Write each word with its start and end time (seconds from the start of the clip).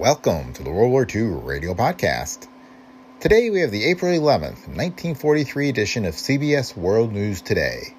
Welcome 0.00 0.54
to 0.54 0.62
the 0.62 0.70
World 0.70 0.92
War 0.92 1.06
II 1.14 1.24
Radio 1.44 1.74
Podcast. 1.74 2.48
Today 3.20 3.50
we 3.50 3.60
have 3.60 3.70
the 3.70 3.84
April 3.84 4.10
11th, 4.10 4.66
1943 4.66 5.68
edition 5.68 6.06
of 6.06 6.14
CBS 6.14 6.74
World 6.74 7.12
News 7.12 7.42
Today. 7.42 7.94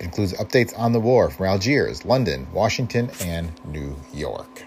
It 0.00 0.04
includes 0.04 0.32
updates 0.32 0.76
on 0.76 0.90
the 0.90 0.98
war 0.98 1.30
from 1.30 1.46
Algiers, 1.46 2.04
London, 2.04 2.48
Washington, 2.52 3.12
and 3.20 3.52
New 3.64 3.94
York. 4.12 4.64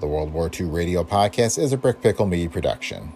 The 0.00 0.08
World 0.08 0.32
War 0.32 0.50
II 0.52 0.66
Radio 0.66 1.04
Podcast 1.04 1.56
is 1.56 1.72
a 1.72 1.76
Brick 1.76 2.02
Pickle 2.02 2.26
Media 2.26 2.50
production. 2.50 3.12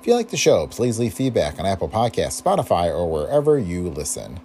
If 0.00 0.06
you 0.06 0.14
like 0.14 0.30
the 0.30 0.38
show, 0.38 0.68
please 0.68 0.98
leave 0.98 1.12
feedback 1.12 1.60
on 1.60 1.66
Apple 1.66 1.90
Podcasts, 1.90 2.40
Spotify, 2.40 2.86
or 2.86 3.10
wherever 3.10 3.58
you 3.58 3.90
listen. 3.90 4.40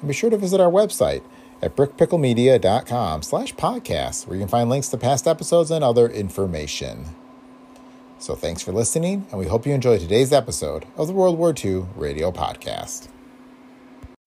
And 0.00 0.08
be 0.08 0.12
sure 0.12 0.28
to 0.28 0.36
visit 0.36 0.60
our 0.60 0.72
website 0.72 1.22
at 1.62 1.76
brickpicklemedia.com 1.76 3.22
slash 3.22 3.54
podcast, 3.54 4.26
where 4.26 4.36
you 4.36 4.42
can 4.42 4.48
find 4.48 4.70
links 4.70 4.88
to 4.88 4.96
past 4.96 5.26
episodes 5.26 5.70
and 5.70 5.84
other 5.84 6.08
information. 6.08 7.04
So 8.18 8.34
thanks 8.34 8.62
for 8.62 8.72
listening, 8.72 9.26
and 9.30 9.38
we 9.38 9.46
hope 9.46 9.66
you 9.66 9.72
enjoy 9.72 9.98
today's 9.98 10.32
episode 10.32 10.84
of 10.96 11.06
the 11.06 11.14
World 11.14 11.38
War 11.38 11.54
II 11.56 11.86
Radio 11.96 12.30
Podcast. 12.30 13.08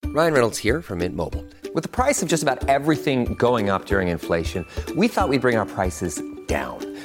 Ryan 0.06 0.34
Reynolds 0.34 0.58
here 0.60 0.82
from 0.82 1.00
Mint 1.00 1.16
Mobile. 1.16 1.46
With 1.74 1.84
the 1.84 1.90
price 1.90 2.22
of 2.22 2.30
just 2.30 2.44
about 2.44 2.68
everything 2.70 3.34
going 3.36 3.70
up 3.70 3.86
during 3.86 4.10
inflation, 4.10 4.66
we 4.96 5.08
thought 5.08 5.30
we'd 5.30 5.42
bring 5.42 5.58
our 5.58 5.66
prices 5.66 6.22
down. 6.48 6.93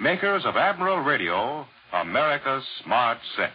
makers 0.00 0.42
of 0.44 0.56
Admiral 0.56 0.98
Radio, 0.98 1.66
America's 1.92 2.64
smart 2.84 3.18
set. 3.36 3.52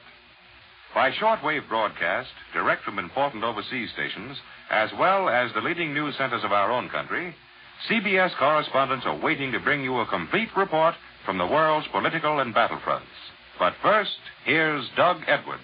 By 0.94 1.12
shortwave 1.12 1.70
broadcast, 1.70 2.30
direct 2.54 2.84
from 2.84 3.00
important 3.00 3.44
overseas 3.44 3.90
stations, 3.94 4.38
as 4.70 4.90
well 5.00 5.30
as 5.30 5.52
the 5.54 5.62
leading 5.62 5.94
news 5.94 6.16
centers 6.18 6.44
of 6.44 6.52
our 6.52 6.72
own 6.72 6.90
country, 6.90 7.36
CBS 7.90 8.36
correspondents 8.38 9.06
are 9.06 9.20
waiting 9.20 9.52
to 9.52 9.60
bring 9.60 9.84
you 9.84 10.00
a 10.00 10.08
complete 10.08 10.50
report 10.58 10.96
from 11.26 11.38
the 11.38 11.46
world's 11.46 11.88
political 11.92 12.40
and 12.40 12.54
battlefronts. 12.54 13.02
But 13.60 13.74
first, 13.82 14.18
here's 14.44 14.90
Doug 14.98 15.18
Edwards. 15.28 15.62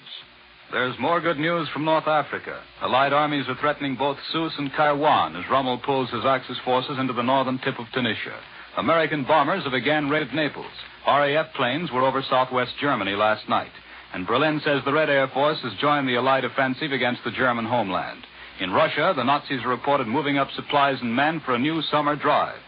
There's 0.72 1.00
more 1.00 1.22
good 1.22 1.40
news 1.40 1.68
from 1.70 1.86
North 1.86 2.08
Africa. 2.08 2.62
Allied 2.82 3.14
armies 3.14 3.46
are 3.48 3.56
threatening 3.56 3.96
both 3.96 4.18
Sousse 4.32 4.54
and 4.58 4.72
Kairouan 4.74 5.40
as 5.40 5.50
Rommel 5.50 5.80
pulls 5.80 6.10
his 6.12 6.26
Axis 6.26 6.58
forces 6.64 6.98
into 7.00 7.14
the 7.14 7.24
northern 7.24 7.58
tip 7.60 7.80
of 7.80 7.86
Tunisia. 7.94 8.38
American 8.78 9.24
bombers 9.24 9.64
have 9.64 9.74
again 9.74 10.08
raided 10.08 10.34
Naples. 10.36 10.72
RAF 11.08 11.48
planes 11.56 11.92
were 11.92 12.06
over 12.06 12.22
southwest 12.30 12.74
Germany 12.80 13.16
last 13.16 13.50
night. 13.50 13.72
And 14.14 14.28
Berlin 14.28 14.62
says 14.64 14.82
the 14.86 14.94
Red 14.94 15.10
Air 15.10 15.28
Force 15.34 15.58
has 15.64 15.74
joined 15.82 16.08
the 16.08 16.16
Allied 16.16 16.46
offensive 16.46 16.92
against 16.92 17.24
the 17.26 17.32
German 17.32 17.66
homeland. 17.66 18.24
In 18.60 18.72
Russia, 18.72 19.14
the 19.16 19.24
Nazis 19.24 19.64
are 19.64 19.70
reported 19.70 20.08
moving 20.08 20.38
up 20.38 20.50
supplies 20.56 20.98
and 21.02 21.16
men 21.16 21.42
for 21.44 21.56
a 21.56 21.60
new 21.60 21.82
summer 21.90 22.16
drive. 22.16 22.60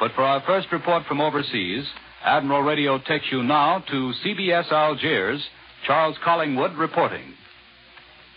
But 0.00 0.12
for 0.14 0.22
our 0.22 0.42
first 0.44 0.72
report 0.72 1.06
from 1.06 1.20
overseas, 1.20 1.84
Admiral 2.24 2.62
Radio 2.62 2.98
takes 2.98 3.26
you 3.30 3.42
now 3.42 3.78
to 3.90 4.12
CBS 4.24 4.72
Algiers. 4.72 5.44
Charles 5.86 6.16
Collingwood 6.24 6.74
reporting. 6.76 7.34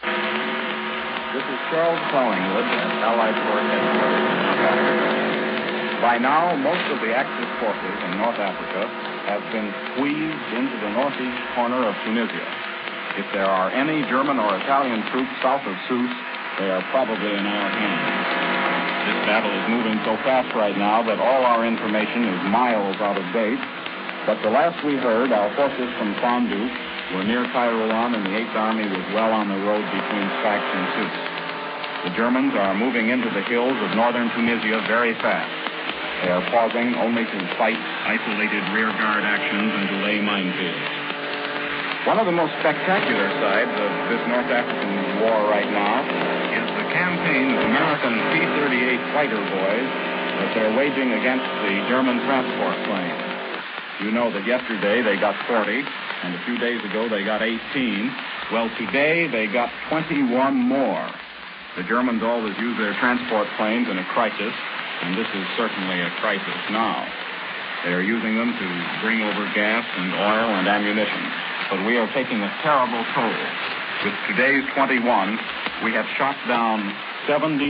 This 0.04 1.44
is 1.44 1.60
Charles 1.72 2.12
Collingwood 2.12 2.64
at 2.64 2.92
Allied 3.04 3.36
Force 3.36 3.72
Headquarters. 3.72 4.17
By 5.98 6.22
now, 6.22 6.54
most 6.54 6.86
of 6.94 7.02
the 7.02 7.10
Axis 7.10 7.50
forces 7.58 7.98
in 8.06 8.22
North 8.22 8.38
Africa 8.38 8.86
have 9.26 9.42
been 9.50 9.66
squeezed 9.92 10.50
into 10.54 10.78
the 10.78 10.94
northeast 10.94 11.42
corner 11.58 11.82
of 11.90 11.98
Tunisia. 12.06 12.48
If 13.18 13.26
there 13.34 13.50
are 13.50 13.74
any 13.74 14.06
German 14.06 14.38
or 14.38 14.54
Italian 14.62 15.02
troops 15.10 15.34
south 15.42 15.66
of 15.66 15.74
Sousse, 15.90 16.18
they 16.62 16.70
are 16.70 16.86
probably 16.94 17.34
in 17.34 17.46
our 17.50 17.70
hands. 17.74 18.06
This 19.10 19.20
battle 19.26 19.50
is 19.50 19.66
moving 19.74 19.98
so 20.06 20.14
fast 20.22 20.54
right 20.54 20.78
now 20.78 21.02
that 21.02 21.18
all 21.18 21.42
our 21.42 21.66
information 21.66 22.30
is 22.30 22.40
miles 22.54 23.02
out 23.02 23.18
of 23.18 23.26
date. 23.34 23.58
But 24.30 24.38
the 24.46 24.54
last 24.54 24.78
we 24.86 25.02
heard, 25.02 25.34
our 25.34 25.50
forces 25.58 25.90
from 25.98 26.14
Fondouk 26.22 26.72
were 27.18 27.26
near 27.26 27.50
Kairouan 27.50 28.14
and 28.14 28.22
the 28.22 28.38
Eighth 28.38 28.54
Army 28.54 28.86
was 28.86 29.06
well 29.18 29.34
on 29.34 29.50
the 29.50 29.58
road 29.66 29.82
between 29.82 30.28
Sfax 30.46 30.62
and 30.62 30.86
Sousse. 30.94 31.22
The 32.06 32.14
Germans 32.14 32.54
are 32.54 32.78
moving 32.78 33.10
into 33.10 33.34
the 33.34 33.42
hills 33.50 33.76
of 33.82 33.98
northern 33.98 34.30
Tunisia 34.38 34.86
very 34.86 35.18
fast. 35.26 35.68
They 36.24 36.34
are 36.34 36.42
pausing 36.50 36.98
only 36.98 37.26
to 37.26 37.38
fight 37.62 37.78
isolated 37.78 38.64
rearguard 38.74 39.22
actions 39.22 39.70
and 39.70 39.86
delay 39.94 40.18
minefields. 40.18 42.10
One 42.10 42.18
of 42.18 42.26
the 42.26 42.34
most 42.34 42.56
spectacular 42.64 43.30
sides 43.38 43.70
of 43.70 43.92
this 44.10 44.24
North 44.32 44.50
African 44.50 45.22
war 45.22 45.46
right 45.52 45.70
now 45.70 46.08
is 46.58 46.68
the 46.74 46.88
campaign 46.90 47.54
of 47.54 47.60
American 47.68 48.16
P-38 48.34 49.14
fighter 49.14 49.38
boys 49.38 49.90
that 50.42 50.50
they're 50.56 50.74
waging 50.74 51.14
against 51.14 51.46
the 51.68 51.76
German 51.92 52.18
transport 52.26 52.80
planes. 52.88 53.28
You 54.02 54.12
know 54.16 54.32
that 54.32 54.46
yesterday 54.46 55.02
they 55.02 55.20
got 55.20 55.36
40, 55.46 55.84
and 56.24 56.34
a 56.34 56.42
few 56.46 56.58
days 56.58 56.80
ago 56.86 57.10
they 57.10 57.26
got 57.26 57.42
18. 57.42 57.60
Well, 58.54 58.70
today 58.78 59.28
they 59.28 59.52
got 59.52 59.70
21 59.90 60.32
more. 60.56 61.10
The 61.76 61.84
Germans 61.84 62.24
always 62.24 62.58
use 62.58 62.78
their 62.78 62.94
transport 63.02 63.46
planes 63.58 63.90
in 63.90 63.98
a 63.98 64.06
crisis, 64.14 64.54
and 65.04 65.18
this 65.18 65.28
is 65.28 65.46
certainly 65.58 66.02
a 66.02 66.10
crisis 66.20 66.60
now. 66.72 67.06
They 67.86 67.94
are 67.94 68.02
using 68.02 68.36
them 68.36 68.52
to 68.58 68.68
bring 69.02 69.22
over 69.22 69.46
gas 69.54 69.86
and 69.86 70.12
oil 70.14 70.50
and 70.58 70.68
ammunition. 70.68 71.24
But 71.70 71.86
we 71.86 71.98
are 71.98 72.10
taking 72.14 72.42
a 72.42 72.52
terrible 72.64 73.04
toll. 73.14 73.38
With 74.04 74.18
today's 74.30 74.66
21, 74.74 75.04
we 75.84 75.94
have 75.94 76.06
shot 76.18 76.36
down 76.48 76.82
79 77.28 77.70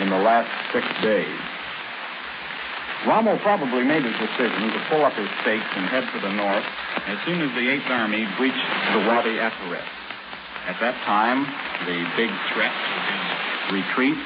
in 0.00 0.10
the 0.10 0.18
last 0.18 0.50
six 0.72 0.86
days. 1.02 1.40
Rommel 3.06 3.38
probably 3.40 3.82
made 3.82 4.04
his 4.04 4.14
decision 4.20 4.70
to 4.70 4.80
pull 4.92 5.04
up 5.04 5.14
his 5.14 5.28
stakes 5.40 5.70
and 5.74 5.88
head 5.88 6.04
for 6.12 6.20
the 6.20 6.32
north 6.32 6.64
as 7.08 7.16
soon 7.24 7.40
as 7.40 7.50
the 7.56 7.64
Eighth 7.64 7.88
Army 7.88 8.28
breached 8.36 8.68
the 8.92 9.00
Wadi 9.08 9.40
Akarit. 9.40 9.88
At 10.68 10.76
that 10.84 10.94
time, 11.08 11.48
the 11.88 11.98
big 12.14 12.30
threat 12.52 12.76
retreat 13.72 14.18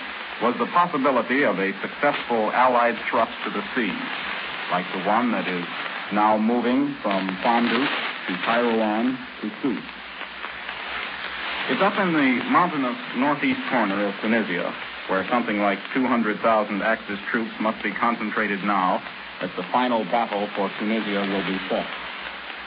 was 0.44 0.52
the 0.60 0.68
possibility 0.76 1.42
of 1.42 1.56
a 1.56 1.72
successful 1.80 2.52
Allied 2.52 3.00
thrust 3.08 3.32
to 3.48 3.50
the 3.50 3.64
sea, 3.72 3.88
like 4.68 4.84
the 4.92 5.00
one 5.08 5.32
that 5.32 5.48
is 5.48 5.64
now 6.12 6.36
moving 6.36 6.92
from 7.00 7.32
Fondouk 7.40 7.88
to 8.28 8.32
Kairouan 8.44 9.16
to 9.40 9.48
Sousse. 9.64 9.88
It's 11.72 11.80
up 11.80 11.96
in 11.96 12.12
the 12.12 12.44
mountainous 12.52 13.00
northeast 13.16 13.60
corner 13.72 14.04
of 14.04 14.12
Tunisia, 14.20 14.68
where 15.08 15.26
something 15.32 15.60
like 15.60 15.78
200,000 15.94 16.36
Axis 16.82 17.18
troops 17.32 17.52
must 17.58 17.82
be 17.82 17.92
concentrated 17.92 18.62
now 18.64 19.00
that 19.40 19.48
the 19.56 19.64
final 19.72 20.04
battle 20.12 20.46
for 20.54 20.68
Tunisia 20.78 21.24
will 21.24 21.46
be 21.48 21.56
fought. 21.72 22.03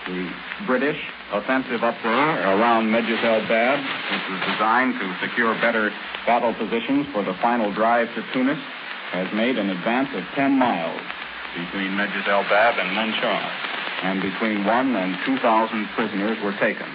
The 0.08 0.32
British 0.66 0.96
offensive 1.34 1.84
up 1.84 1.96
there 2.02 2.56
around 2.56 2.88
Medjez 2.88 3.20
el 3.28 3.44
Bab, 3.44 3.76
which 3.76 4.26
was 4.32 4.40
designed 4.56 4.96
to 4.96 5.06
secure 5.20 5.54
better 5.60 5.92
battle 6.26 6.54
positions 6.54 7.08
for 7.12 7.24
the 7.24 7.36
final 7.44 7.74
drive 7.74 8.08
to 8.16 8.24
Tunis, 8.32 8.60
has 9.12 9.28
made 9.36 9.58
an 9.58 9.70
advance 9.70 10.08
of 10.16 10.24
10 10.34 10.58
miles 10.58 11.02
between 11.60 11.92
Medjez 12.00 12.26
el 12.26 12.44
Bab 12.48 12.80
and 12.80 12.96
Menchar, 12.96 13.44
and 14.08 14.22
between 14.22 14.64
one 14.64 14.96
and 14.96 15.18
2,000 15.26 15.88
prisoners 15.94 16.38
were 16.42 16.56
taken. 16.56 16.88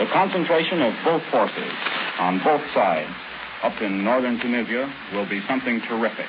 The 0.00 0.06
concentration 0.06 0.80
of 0.80 0.94
both 1.04 1.22
forces 1.30 1.72
on 2.18 2.40
both 2.42 2.62
sides 2.72 3.12
up 3.62 3.82
in 3.82 4.02
northern 4.02 4.40
Tunisia 4.40 4.90
will 5.12 5.28
be 5.28 5.44
something 5.46 5.82
terrific. 5.82 6.28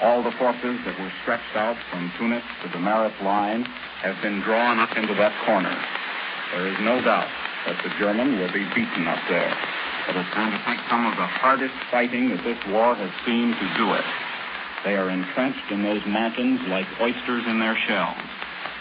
All 0.00 0.22
the 0.22 0.32
forces 0.40 0.80
that 0.88 0.96
were 0.96 1.12
stretched 1.20 1.54
out 1.54 1.76
from 1.90 2.10
Tunis 2.16 2.44
to 2.64 2.68
the 2.72 2.80
Mareth 2.80 3.20
line 3.20 3.64
have 4.00 4.16
been 4.22 4.40
drawn 4.40 4.78
up 4.80 4.96
into 4.96 5.12
that 5.12 5.36
corner. 5.44 5.76
There 6.56 6.66
is 6.72 6.80
no 6.80 7.04
doubt 7.04 7.28
that 7.68 7.76
the 7.84 7.92
German 8.00 8.40
will 8.40 8.48
be 8.48 8.64
beaten 8.72 9.04
up 9.04 9.20
there. 9.28 9.52
But 10.08 10.16
it's 10.16 10.32
going 10.32 10.56
to 10.56 10.62
take 10.64 10.80
some 10.88 11.04
of 11.04 11.20
the 11.20 11.28
hardest 11.28 11.76
fighting 11.92 12.32
that 12.32 12.40
this 12.42 12.56
war 12.72 12.96
has 12.96 13.12
seen 13.28 13.52
to 13.52 13.66
do 13.76 13.92
it. 13.92 14.06
They 14.88 14.96
are 14.96 15.12
entrenched 15.12 15.68
in 15.70 15.84
those 15.84 16.00
mountains 16.08 16.64
like 16.72 16.88
oysters 17.00 17.44
in 17.44 17.60
their 17.60 17.76
shells. 17.84 18.24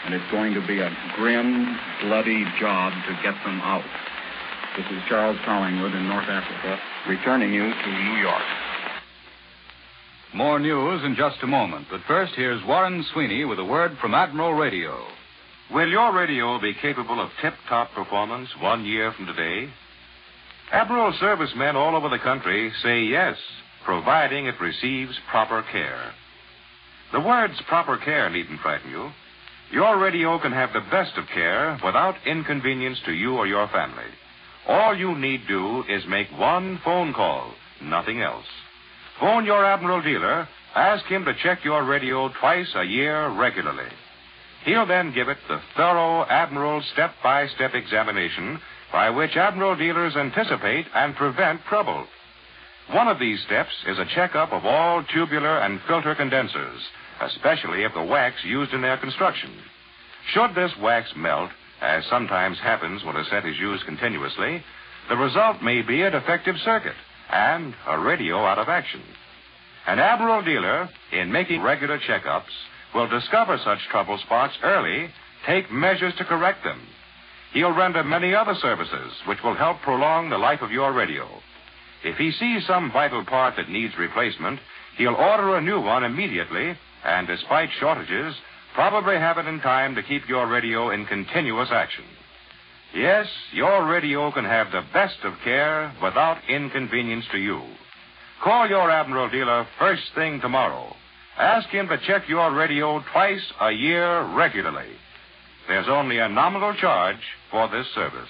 And 0.07 0.15
it's 0.15 0.31
going 0.31 0.55
to 0.55 0.63
be 0.63 0.79
a 0.79 0.87
grim, 1.19 1.75
bloody 2.07 2.47
job 2.63 2.95
to 2.95 3.13
get 3.19 3.35
them 3.43 3.59
out. 3.59 3.83
This 4.79 4.87
is 4.87 5.03
Charles 5.11 5.37
Collingwood 5.43 5.91
in 5.91 6.07
North 6.07 6.31
Africa, 6.31 6.79
returning 7.11 7.51
you 7.51 7.67
to 7.67 7.89
New 8.07 8.17
York. 8.23 8.68
More 10.33 10.59
news 10.59 11.03
in 11.03 11.15
just 11.15 11.37
a 11.41 11.47
moment. 11.47 11.87
But 11.89 12.01
first, 12.07 12.33
here's 12.35 12.63
Warren 12.63 13.03
Sweeney 13.13 13.45
with 13.45 13.57
a 13.57 13.65
word 13.65 13.97
from 13.99 14.13
Admiral 14.13 14.53
Radio. 14.53 14.95
Will 15.73 15.89
your 15.89 16.15
radio 16.15 16.59
be 16.61 16.75
capable 16.79 17.19
of 17.19 17.31
tip 17.41 17.55
top 17.67 17.91
performance 17.93 18.49
one 18.61 18.85
year 18.85 19.11
from 19.11 19.25
today? 19.25 19.71
Admiral 20.71 21.13
servicemen 21.19 21.75
all 21.75 21.95
over 21.95 22.09
the 22.09 22.19
country 22.19 22.71
say 22.83 23.01
yes, 23.01 23.37
providing 23.83 24.45
it 24.45 24.61
receives 24.61 25.17
proper 25.31 25.63
care. 25.71 26.11
The 27.11 27.21
words 27.21 27.59
proper 27.67 27.97
care 27.97 28.29
needn't 28.29 28.61
frighten 28.61 28.91
you. 28.91 29.09
Your 29.71 29.97
radio 29.99 30.37
can 30.39 30.51
have 30.51 30.73
the 30.73 30.85
best 30.91 31.17
of 31.17 31.25
care 31.33 31.79
without 31.83 32.15
inconvenience 32.27 32.99
to 33.05 33.13
you 33.13 33.35
or 33.35 33.47
your 33.47 33.67
family. 33.69 34.11
All 34.67 34.95
you 34.95 35.17
need 35.17 35.41
do 35.47 35.83
is 35.89 36.03
make 36.07 36.27
one 36.37 36.79
phone 36.83 37.13
call, 37.13 37.51
nothing 37.81 38.21
else. 38.21 38.45
Phone 39.19 39.45
your 39.45 39.65
Admiral 39.65 40.01
dealer, 40.01 40.47
ask 40.73 41.03
him 41.05 41.25
to 41.25 41.33
check 41.43 41.65
your 41.65 41.83
radio 41.83 42.29
twice 42.39 42.69
a 42.75 42.85
year 42.85 43.27
regularly. 43.27 43.89
He'll 44.63 44.85
then 44.85 45.13
give 45.13 45.27
it 45.27 45.37
the 45.49 45.59
thorough 45.75 46.23
Admiral 46.23 46.81
step 46.93 47.11
by 47.21 47.47
step 47.47 47.73
examination 47.73 48.61
by 48.93 49.09
which 49.09 49.35
Admiral 49.35 49.75
dealers 49.75 50.15
anticipate 50.15 50.85
and 50.95 51.15
prevent 51.17 51.65
trouble. 51.65 52.05
One 52.91 53.09
of 53.09 53.19
these 53.19 53.41
steps 53.45 53.73
is 53.87 53.99
a 53.99 54.05
checkup 54.15 54.53
of 54.53 54.65
all 54.65 55.03
tubular 55.03 55.59
and 55.59 55.81
filter 55.85 56.15
condensers, 56.15 56.79
especially 57.21 57.83
of 57.83 57.93
the 57.93 58.03
wax 58.03 58.37
used 58.45 58.73
in 58.73 58.81
their 58.81 58.97
construction. 58.97 59.51
Should 60.33 60.55
this 60.55 60.71
wax 60.81 61.11
melt, 61.17 61.51
as 61.81 62.05
sometimes 62.05 62.57
happens 62.59 63.03
when 63.03 63.17
a 63.17 63.25
set 63.25 63.45
is 63.45 63.59
used 63.59 63.85
continuously, 63.85 64.63
the 65.09 65.17
result 65.17 65.61
may 65.61 65.81
be 65.81 66.03
a 66.03 66.11
defective 66.11 66.55
circuit 66.63 66.95
and 67.31 67.73
a 67.87 67.99
radio 67.99 68.37
out 68.45 68.59
of 68.59 68.69
action. 68.69 69.01
An 69.87 69.99
Admiral 69.99 70.43
dealer, 70.43 70.89
in 71.11 71.31
making 71.31 71.61
regular 71.61 71.99
checkups, 71.99 72.53
will 72.93 73.07
discover 73.07 73.57
such 73.63 73.79
trouble 73.91 74.17
spots 74.19 74.53
early, 74.63 75.09
take 75.45 75.71
measures 75.71 76.13
to 76.17 76.25
correct 76.25 76.63
them. 76.63 76.81
He'll 77.53 77.75
render 77.75 78.03
many 78.03 78.35
other 78.35 78.55
services 78.55 79.13
which 79.27 79.39
will 79.43 79.55
help 79.55 79.81
prolong 79.81 80.29
the 80.29 80.37
life 80.37 80.61
of 80.61 80.71
your 80.71 80.93
radio. 80.93 81.27
If 82.03 82.17
he 82.17 82.31
sees 82.31 82.65
some 82.67 82.91
vital 82.91 83.25
part 83.25 83.55
that 83.57 83.69
needs 83.69 83.97
replacement, 83.97 84.59
he'll 84.97 85.15
order 85.15 85.55
a 85.55 85.61
new 85.61 85.81
one 85.81 86.03
immediately 86.03 86.77
and, 87.03 87.27
despite 87.27 87.69
shortages, 87.79 88.35
probably 88.73 89.15
have 89.15 89.37
it 89.37 89.47
in 89.47 89.59
time 89.59 89.95
to 89.95 90.03
keep 90.03 90.27
your 90.29 90.47
radio 90.47 90.91
in 90.91 91.05
continuous 91.05 91.69
action. 91.71 92.05
Yes, 92.93 93.27
your 93.53 93.87
radio 93.87 94.31
can 94.31 94.45
have 94.45 94.71
the 94.71 94.81
best 94.93 95.17
of 95.23 95.33
care 95.43 95.93
without 96.01 96.37
inconvenience 96.49 97.25
to 97.31 97.37
you. 97.37 97.61
Call 98.43 98.67
your 98.67 98.89
Admiral 98.89 99.29
dealer 99.29 99.67
first 99.77 100.01
thing 100.15 100.39
tomorrow. 100.41 100.95
Ask 101.37 101.69
him 101.69 101.87
to 101.87 101.97
check 102.07 102.27
your 102.27 102.53
radio 102.53 103.01
twice 103.11 103.45
a 103.61 103.71
year 103.71 104.23
regularly. 104.35 104.89
There's 105.67 105.87
only 105.87 106.17
a 106.17 106.27
nominal 106.29 106.73
charge 106.73 107.19
for 107.51 107.69
this 107.69 107.85
service. 107.93 108.29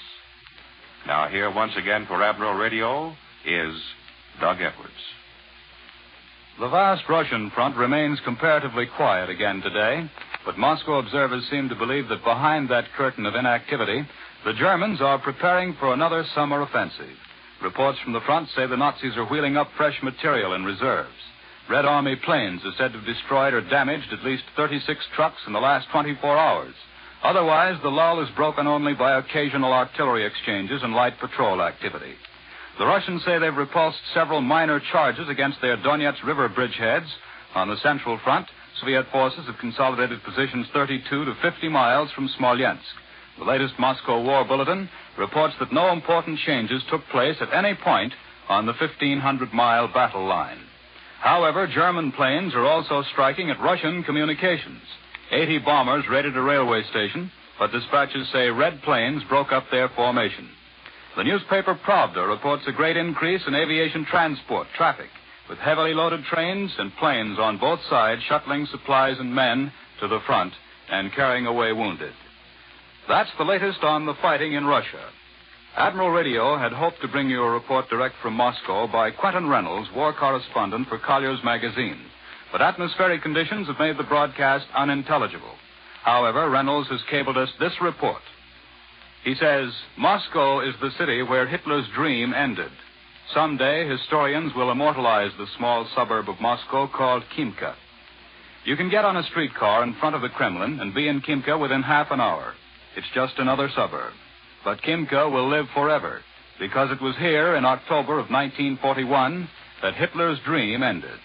Now, 1.07 1.29
here 1.29 1.49
once 1.49 1.73
again 1.77 2.05
for 2.05 2.21
Admiral 2.21 2.55
Radio 2.55 3.15
is 3.45 3.75
Doug 4.41 4.57
Edwards. 4.57 4.91
The 6.59 6.67
vast 6.67 7.03
Russian 7.07 7.49
front 7.51 7.77
remains 7.77 8.19
comparatively 8.25 8.87
quiet 8.97 9.29
again 9.29 9.61
today, 9.61 10.09
but 10.45 10.57
Moscow 10.57 10.99
observers 10.99 11.47
seem 11.49 11.69
to 11.69 11.75
believe 11.75 12.09
that 12.09 12.25
behind 12.25 12.67
that 12.69 12.91
curtain 12.97 13.25
of 13.25 13.35
inactivity, 13.35 14.03
the 14.45 14.53
Germans 14.53 15.01
are 15.01 15.19
preparing 15.19 15.75
for 15.79 15.93
another 15.93 16.23
summer 16.33 16.61
offensive. 16.61 17.17
Reports 17.61 17.99
from 17.99 18.13
the 18.13 18.21
front 18.21 18.47
say 18.55 18.67
the 18.67 18.77
Nazis 18.77 19.17
are 19.17 19.25
wheeling 19.25 19.57
up 19.57 19.67
fresh 19.75 20.01
material 20.01 20.53
in 20.53 20.63
reserves. 20.63 21.09
Red 21.69 21.85
Army 21.85 22.15
planes 22.15 22.61
are 22.63 22.71
said 22.77 22.93
to 22.93 22.99
have 22.99 23.05
destroyed 23.05 23.53
or 23.53 23.61
damaged 23.61 24.13
at 24.13 24.23
least 24.23 24.43
36 24.55 24.99
trucks 25.15 25.41
in 25.45 25.53
the 25.53 25.59
last 25.59 25.87
24 25.91 26.37
hours. 26.37 26.73
Otherwise, 27.21 27.77
the 27.83 27.89
lull 27.89 28.23
is 28.23 28.29
broken 28.35 28.65
only 28.65 28.93
by 28.93 29.17
occasional 29.17 29.73
artillery 29.73 30.25
exchanges 30.25 30.81
and 30.83 30.93
light 30.93 31.19
patrol 31.19 31.61
activity. 31.61 32.13
The 32.79 32.85
Russians 32.85 33.25
say 33.25 33.37
they've 33.39 33.55
repulsed 33.55 33.99
several 34.13 34.39
minor 34.39 34.79
charges 34.91 35.27
against 35.27 35.59
their 35.61 35.75
Donets 35.75 36.23
River 36.25 36.47
bridgeheads. 36.47 37.09
On 37.55 37.67
the 37.67 37.75
Central 37.83 38.17
Front, 38.23 38.47
Soviet 38.79 39.05
forces 39.11 39.45
have 39.47 39.57
consolidated 39.57 40.23
positions 40.23 40.67
32 40.71 41.25
to 41.25 41.35
50 41.41 41.67
miles 41.67 42.09
from 42.11 42.29
Smolensk. 42.29 42.79
The 43.39 43.45
latest 43.45 43.79
Moscow 43.79 44.21
War 44.21 44.43
Bulletin 44.43 44.89
reports 45.17 45.55
that 45.59 45.71
no 45.71 45.93
important 45.93 46.39
changes 46.39 46.83
took 46.89 47.07
place 47.07 47.37
at 47.39 47.53
any 47.53 47.73
point 47.73 48.13
on 48.49 48.65
the 48.65 48.73
1,500 48.73 49.53
mile 49.53 49.87
battle 49.87 50.27
line. 50.27 50.59
However, 51.21 51.65
German 51.65 52.11
planes 52.11 52.53
are 52.53 52.65
also 52.65 53.01
striking 53.13 53.49
at 53.49 53.61
Russian 53.61 54.03
communications. 54.03 54.81
80 55.31 55.59
bombers 55.59 56.05
raided 56.09 56.35
a 56.35 56.41
railway 56.41 56.83
station, 56.89 57.31
but 57.57 57.71
dispatches 57.71 58.27
say 58.33 58.49
red 58.49 58.81
planes 58.81 59.23
broke 59.29 59.53
up 59.53 59.65
their 59.71 59.87
formation. 59.89 60.49
The 61.15 61.23
newspaper 61.23 61.75
Pravda 61.75 62.27
reports 62.27 62.63
a 62.67 62.73
great 62.73 62.97
increase 62.97 63.41
in 63.47 63.55
aviation 63.55 64.05
transport 64.05 64.67
traffic, 64.75 65.09
with 65.49 65.59
heavily 65.59 65.93
loaded 65.93 66.25
trains 66.25 66.73
and 66.77 66.95
planes 66.97 67.39
on 67.39 67.57
both 67.57 67.79
sides 67.89 68.21
shuttling 68.23 68.65
supplies 68.65 69.17
and 69.17 69.33
men 69.33 69.71
to 70.01 70.09
the 70.09 70.19
front 70.25 70.53
and 70.89 71.13
carrying 71.13 71.45
away 71.45 71.71
wounded. 71.71 72.13
That's 73.09 73.31
the 73.39 73.43
latest 73.43 73.81
on 73.81 74.05
the 74.05 74.13
fighting 74.21 74.53
in 74.53 74.65
Russia. 74.65 75.03
Admiral 75.75 76.11
Radio 76.11 76.59
had 76.59 76.71
hoped 76.71 77.01
to 77.01 77.07
bring 77.07 77.27
you 77.27 77.41
a 77.41 77.49
report 77.49 77.89
direct 77.89 78.13
from 78.21 78.35
Moscow 78.35 78.85
by 78.85 79.09
Quentin 79.09 79.49
Reynolds, 79.49 79.89
war 79.95 80.13
correspondent 80.13 80.87
for 80.87 80.99
Collier's 80.99 81.43
Magazine. 81.43 81.97
But 82.51 82.61
atmospheric 82.61 83.23
conditions 83.23 83.65
have 83.65 83.79
made 83.79 83.97
the 83.97 84.03
broadcast 84.03 84.67
unintelligible. 84.75 85.55
However, 86.03 86.51
Reynolds 86.51 86.87
has 86.89 86.99
cabled 87.09 87.35
us 87.35 87.49
this 87.59 87.73
report. 87.81 88.21
He 89.23 89.33
says 89.33 89.73
Moscow 89.97 90.59
is 90.59 90.75
the 90.79 90.91
city 90.99 91.23
where 91.23 91.47
Hitler's 91.47 91.87
dream 91.95 92.31
ended. 92.31 92.71
Someday, 93.33 93.89
historians 93.89 94.53
will 94.55 94.71
immortalize 94.71 95.31
the 95.35 95.47
small 95.57 95.89
suburb 95.95 96.29
of 96.29 96.39
Moscow 96.39 96.87
called 96.87 97.23
Khimka. 97.35 97.73
You 98.65 98.77
can 98.77 98.91
get 98.91 99.03
on 99.03 99.17
a 99.17 99.23
streetcar 99.23 99.81
in 99.81 99.95
front 99.95 100.15
of 100.15 100.21
the 100.21 100.29
Kremlin 100.29 100.79
and 100.79 100.93
be 100.93 101.07
in 101.07 101.21
Khimka 101.21 101.59
within 101.59 101.81
half 101.81 102.11
an 102.11 102.21
hour. 102.21 102.53
It's 102.99 103.07
just 103.15 103.39
another 103.39 103.69
suburb. 103.73 104.11
But 104.65 104.81
Khimka 104.81 105.31
will 105.31 105.47
live 105.47 105.67
forever 105.73 106.19
because 106.59 106.91
it 106.91 107.01
was 107.01 107.15
here 107.15 107.55
in 107.55 107.63
October 107.63 108.19
of 108.19 108.29
1941 108.29 109.47
that 109.81 109.93
Hitler's 109.93 110.37
dream 110.43 110.83
ended. 110.83 111.17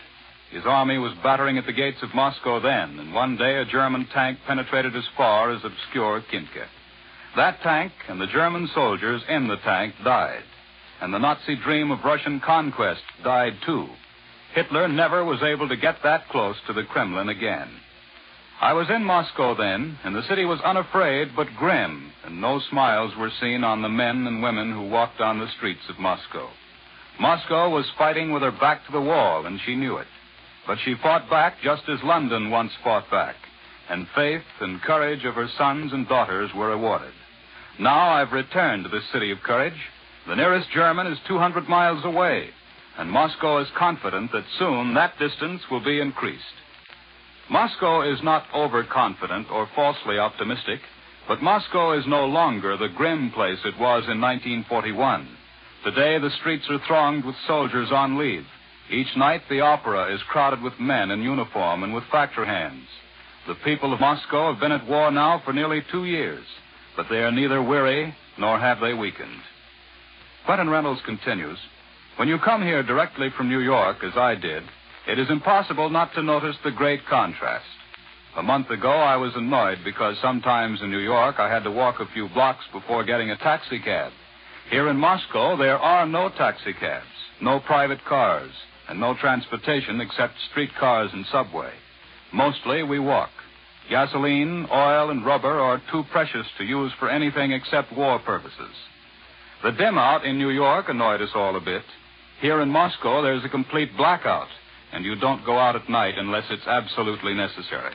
His 0.52 0.62
army 0.66 0.98
was 0.98 1.14
battering 1.24 1.58
at 1.58 1.66
the 1.66 1.72
gates 1.72 2.00
of 2.00 2.14
Moscow 2.14 2.60
then, 2.60 3.00
and 3.00 3.12
one 3.12 3.36
day 3.36 3.56
a 3.56 3.64
German 3.64 4.06
tank 4.14 4.38
penetrated 4.46 4.94
as 4.94 5.02
far 5.16 5.50
as 5.50 5.64
obscure 5.64 6.22
Khimka. 6.32 6.66
That 7.34 7.60
tank 7.62 7.90
and 8.08 8.20
the 8.20 8.28
German 8.28 8.68
soldiers 8.72 9.22
in 9.28 9.48
the 9.48 9.56
tank 9.56 9.94
died. 10.04 10.44
And 11.00 11.12
the 11.12 11.18
Nazi 11.18 11.56
dream 11.56 11.90
of 11.90 12.04
Russian 12.04 12.38
conquest 12.38 13.02
died 13.24 13.54
too. 13.66 13.88
Hitler 14.54 14.86
never 14.86 15.24
was 15.24 15.42
able 15.42 15.68
to 15.68 15.76
get 15.76 15.96
that 16.04 16.28
close 16.28 16.56
to 16.68 16.72
the 16.72 16.84
Kremlin 16.84 17.30
again. 17.30 17.68
I 18.60 18.72
was 18.72 18.88
in 18.88 19.04
Moscow 19.04 19.54
then, 19.54 19.98
and 20.04 20.14
the 20.14 20.26
city 20.28 20.44
was 20.44 20.60
unafraid 20.60 21.34
but 21.34 21.48
grim, 21.58 22.12
and 22.24 22.40
no 22.40 22.60
smiles 22.70 23.12
were 23.16 23.30
seen 23.40 23.64
on 23.64 23.82
the 23.82 23.88
men 23.88 24.26
and 24.26 24.42
women 24.42 24.72
who 24.72 24.88
walked 24.88 25.20
on 25.20 25.38
the 25.38 25.50
streets 25.56 25.82
of 25.88 25.98
Moscow. 25.98 26.48
Moscow 27.20 27.68
was 27.68 27.90
fighting 27.98 28.32
with 28.32 28.42
her 28.42 28.52
back 28.52 28.86
to 28.86 28.92
the 28.92 29.00
wall, 29.00 29.46
and 29.46 29.60
she 29.60 29.74
knew 29.74 29.96
it. 29.98 30.06
But 30.66 30.78
she 30.84 30.94
fought 31.02 31.28
back 31.28 31.60
just 31.62 31.82
as 31.88 32.02
London 32.02 32.50
once 32.50 32.72
fought 32.82 33.10
back, 33.10 33.36
and 33.90 34.06
faith 34.14 34.42
and 34.60 34.80
courage 34.82 35.24
of 35.24 35.34
her 35.34 35.48
sons 35.58 35.92
and 35.92 36.08
daughters 36.08 36.50
were 36.54 36.70
rewarded. 36.70 37.12
Now 37.78 38.10
I've 38.10 38.32
returned 38.32 38.84
to 38.84 38.90
this 38.90 39.08
city 39.12 39.30
of 39.30 39.42
courage. 39.42 39.78
The 40.26 40.36
nearest 40.36 40.70
German 40.70 41.06
is 41.08 41.18
200 41.28 41.68
miles 41.68 42.04
away, 42.04 42.48
and 42.96 43.10
Moscow 43.10 43.58
is 43.58 43.68
confident 43.76 44.32
that 44.32 44.44
soon 44.58 44.94
that 44.94 45.18
distance 45.18 45.62
will 45.70 45.84
be 45.84 46.00
increased. 46.00 46.44
Moscow 47.50 48.02
is 48.02 48.22
not 48.22 48.46
overconfident 48.54 49.50
or 49.50 49.68
falsely 49.74 50.18
optimistic, 50.18 50.80
but 51.28 51.42
Moscow 51.42 51.92
is 51.92 52.06
no 52.06 52.24
longer 52.26 52.76
the 52.76 52.88
grim 52.88 53.30
place 53.32 53.58
it 53.64 53.78
was 53.78 54.04
in 54.08 54.20
1941. 54.20 55.28
Today, 55.84 56.18
the 56.18 56.30
streets 56.40 56.64
are 56.70 56.80
thronged 56.86 57.24
with 57.24 57.36
soldiers 57.46 57.90
on 57.92 58.18
leave, 58.18 58.46
Each 58.90 59.16
night, 59.16 59.42
the 59.48 59.60
opera 59.60 60.14
is 60.14 60.22
crowded 60.28 60.62
with 60.62 60.78
men 60.78 61.10
in 61.10 61.22
uniform 61.22 61.82
and 61.82 61.94
with 61.94 62.04
factory 62.12 62.46
hands. 62.46 62.86
The 63.46 63.54
people 63.56 63.92
of 63.92 64.00
Moscow 64.00 64.52
have 64.52 64.60
been 64.60 64.72
at 64.72 64.86
war 64.86 65.10
now 65.10 65.40
for 65.44 65.52
nearly 65.52 65.82
two 65.90 66.04
years, 66.04 66.44
but 66.96 67.06
they 67.08 67.22
are 67.22 67.32
neither 67.32 67.62
weary 67.62 68.14
nor 68.38 68.58
have 68.58 68.80
they 68.80 68.94
weakened. 68.94 69.40
Quentin 70.44 70.68
Reynolds 70.68 71.00
continues 71.06 71.58
When 72.16 72.28
you 72.28 72.38
come 72.38 72.62
here 72.62 72.82
directly 72.82 73.30
from 73.36 73.48
New 73.48 73.60
York, 73.60 73.98
as 74.04 74.16
I 74.16 74.34
did, 74.34 74.62
it 75.06 75.18
is 75.18 75.30
impossible 75.30 75.90
not 75.90 76.14
to 76.14 76.22
notice 76.22 76.56
the 76.64 76.70
great 76.70 77.04
contrast. 77.06 77.66
A 78.36 78.42
month 78.42 78.70
ago, 78.70 78.90
I 78.90 79.16
was 79.16 79.32
annoyed 79.36 79.78
because 79.84 80.16
sometimes 80.20 80.80
in 80.82 80.90
New 80.90 80.98
York 80.98 81.36
I 81.38 81.52
had 81.52 81.64
to 81.64 81.70
walk 81.70 82.00
a 82.00 82.12
few 82.12 82.28
blocks 82.30 82.64
before 82.72 83.04
getting 83.04 83.30
a 83.30 83.36
taxicab. 83.36 84.12
Here 84.70 84.88
in 84.88 84.96
Moscow, 84.96 85.56
there 85.56 85.78
are 85.78 86.06
no 86.06 86.30
taxicabs, 86.30 87.06
no 87.40 87.60
private 87.60 88.04
cars, 88.06 88.50
and 88.88 88.98
no 88.98 89.14
transportation 89.14 90.00
except 90.00 90.34
streetcars 90.50 91.10
and 91.12 91.24
subway. 91.26 91.70
Mostly 92.32 92.82
we 92.82 92.98
walk. 92.98 93.30
Gasoline, 93.90 94.66
oil, 94.72 95.10
and 95.10 95.24
rubber 95.24 95.60
are 95.60 95.82
too 95.92 96.02
precious 96.10 96.46
to 96.58 96.64
use 96.64 96.92
for 96.98 97.10
anything 97.10 97.52
except 97.52 97.96
war 97.96 98.18
purposes. 98.18 98.74
The 99.62 99.72
dim 99.72 99.98
out 99.98 100.24
in 100.24 100.38
New 100.38 100.50
York 100.50 100.88
annoyed 100.88 101.22
us 101.22 101.30
all 101.34 101.56
a 101.56 101.60
bit. 101.60 101.84
Here 102.40 102.60
in 102.60 102.70
Moscow, 102.70 103.22
there's 103.22 103.44
a 103.44 103.48
complete 103.48 103.96
blackout, 103.96 104.48
and 104.94 105.04
you 105.04 105.16
don't 105.16 105.44
go 105.44 105.58
out 105.58 105.76
at 105.76 105.88
night 105.88 106.14
unless 106.16 106.44
it's 106.50 106.66
absolutely 106.66 107.34
necessary. 107.34 107.94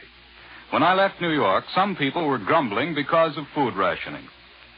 When 0.72 0.84
I 0.84 0.94
left 0.94 1.22
New 1.22 1.32
York, 1.32 1.64
some 1.74 1.96
people 1.96 2.28
were 2.28 2.38
grumbling 2.38 2.94
because 2.94 3.38
of 3.38 3.46
food 3.56 3.76
rationing. 3.76 4.28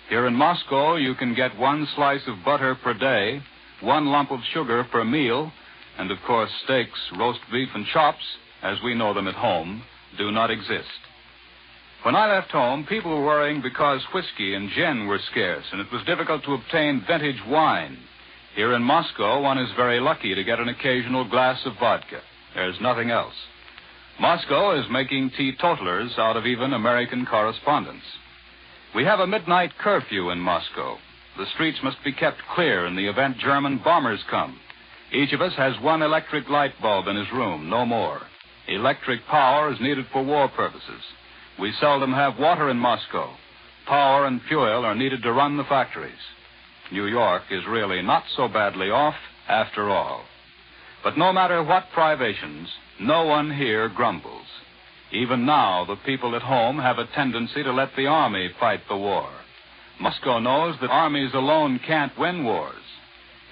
Here 0.07 0.27
in 0.27 0.35
Moscow, 0.35 0.95
you 0.95 1.15
can 1.15 1.33
get 1.33 1.57
one 1.57 1.87
slice 1.95 2.21
of 2.27 2.45
butter 2.45 2.75
per 2.75 2.93
day, 2.93 3.41
one 3.81 4.05
lump 4.05 4.31
of 4.31 4.39
sugar 4.53 4.85
per 4.91 5.03
meal, 5.03 5.51
and 5.97 6.11
of 6.11 6.17
course, 6.25 6.51
steaks, 6.63 6.99
roast 7.17 7.39
beef, 7.51 7.69
and 7.73 7.85
chops, 7.87 8.23
as 8.61 8.77
we 8.83 8.93
know 8.93 9.13
them 9.13 9.27
at 9.27 9.35
home, 9.35 9.83
do 10.17 10.31
not 10.31 10.51
exist. 10.51 10.87
When 12.03 12.15
I 12.15 12.27
left 12.27 12.51
home, 12.51 12.85
people 12.85 13.11
were 13.11 13.25
worrying 13.25 13.61
because 13.61 14.01
whiskey 14.13 14.55
and 14.55 14.69
gin 14.69 15.07
were 15.07 15.19
scarce, 15.31 15.65
and 15.71 15.81
it 15.81 15.91
was 15.91 16.03
difficult 16.05 16.43
to 16.43 16.53
obtain 16.53 17.03
vintage 17.07 17.41
wine. 17.47 17.97
Here 18.55 18.73
in 18.73 18.83
Moscow, 18.83 19.41
one 19.41 19.57
is 19.57 19.69
very 19.77 19.99
lucky 19.99 20.35
to 20.35 20.43
get 20.43 20.59
an 20.59 20.67
occasional 20.67 21.27
glass 21.29 21.59
of 21.65 21.73
vodka. 21.79 22.21
There's 22.53 22.79
nothing 22.81 23.09
else. 23.09 23.33
Moscow 24.19 24.77
is 24.77 24.85
making 24.91 25.31
teetotalers 25.31 26.11
out 26.17 26.35
of 26.35 26.45
even 26.45 26.73
American 26.73 27.25
correspondents. 27.25 28.03
We 28.93 29.05
have 29.05 29.21
a 29.21 29.27
midnight 29.27 29.71
curfew 29.79 30.31
in 30.31 30.39
Moscow. 30.39 30.97
The 31.37 31.45
streets 31.53 31.79
must 31.81 32.03
be 32.03 32.11
kept 32.11 32.41
clear 32.53 32.85
in 32.85 32.97
the 32.97 33.07
event 33.07 33.37
German 33.37 33.79
bombers 33.81 34.19
come. 34.29 34.59
Each 35.13 35.31
of 35.31 35.41
us 35.41 35.53
has 35.55 35.79
one 35.81 36.01
electric 36.01 36.49
light 36.49 36.73
bulb 36.81 37.07
in 37.07 37.15
his 37.15 37.31
room, 37.31 37.69
no 37.69 37.85
more. 37.85 38.21
Electric 38.67 39.25
power 39.27 39.71
is 39.71 39.79
needed 39.79 40.05
for 40.11 40.23
war 40.23 40.49
purposes. 40.49 41.01
We 41.57 41.71
seldom 41.79 42.11
have 42.11 42.37
water 42.37 42.69
in 42.69 42.77
Moscow. 42.77 43.33
Power 43.87 44.25
and 44.25 44.41
fuel 44.43 44.85
are 44.85 44.95
needed 44.95 45.23
to 45.23 45.31
run 45.31 45.55
the 45.55 45.63
factories. 45.63 46.13
New 46.91 47.05
York 47.05 47.43
is 47.49 47.65
really 47.67 48.01
not 48.01 48.23
so 48.35 48.47
badly 48.47 48.89
off 48.89 49.15
after 49.47 49.89
all. 49.89 50.23
But 51.03 51.17
no 51.17 51.33
matter 51.33 51.63
what 51.63 51.91
privations, 51.93 52.69
no 52.99 53.25
one 53.25 53.51
here 53.51 53.89
grumbles. 53.89 54.45
Even 55.11 55.45
now, 55.45 55.85
the 55.85 55.95
people 56.05 56.35
at 56.35 56.41
home 56.41 56.77
have 56.79 56.97
a 56.97 57.07
tendency 57.07 57.63
to 57.63 57.73
let 57.73 57.89
the 57.95 58.07
army 58.07 58.49
fight 58.59 58.81
the 58.87 58.97
war. 58.97 59.29
Moscow 59.99 60.39
knows 60.39 60.75
that 60.81 60.89
armies 60.89 61.33
alone 61.33 61.79
can't 61.85 62.17
win 62.17 62.43
wars. 62.43 62.75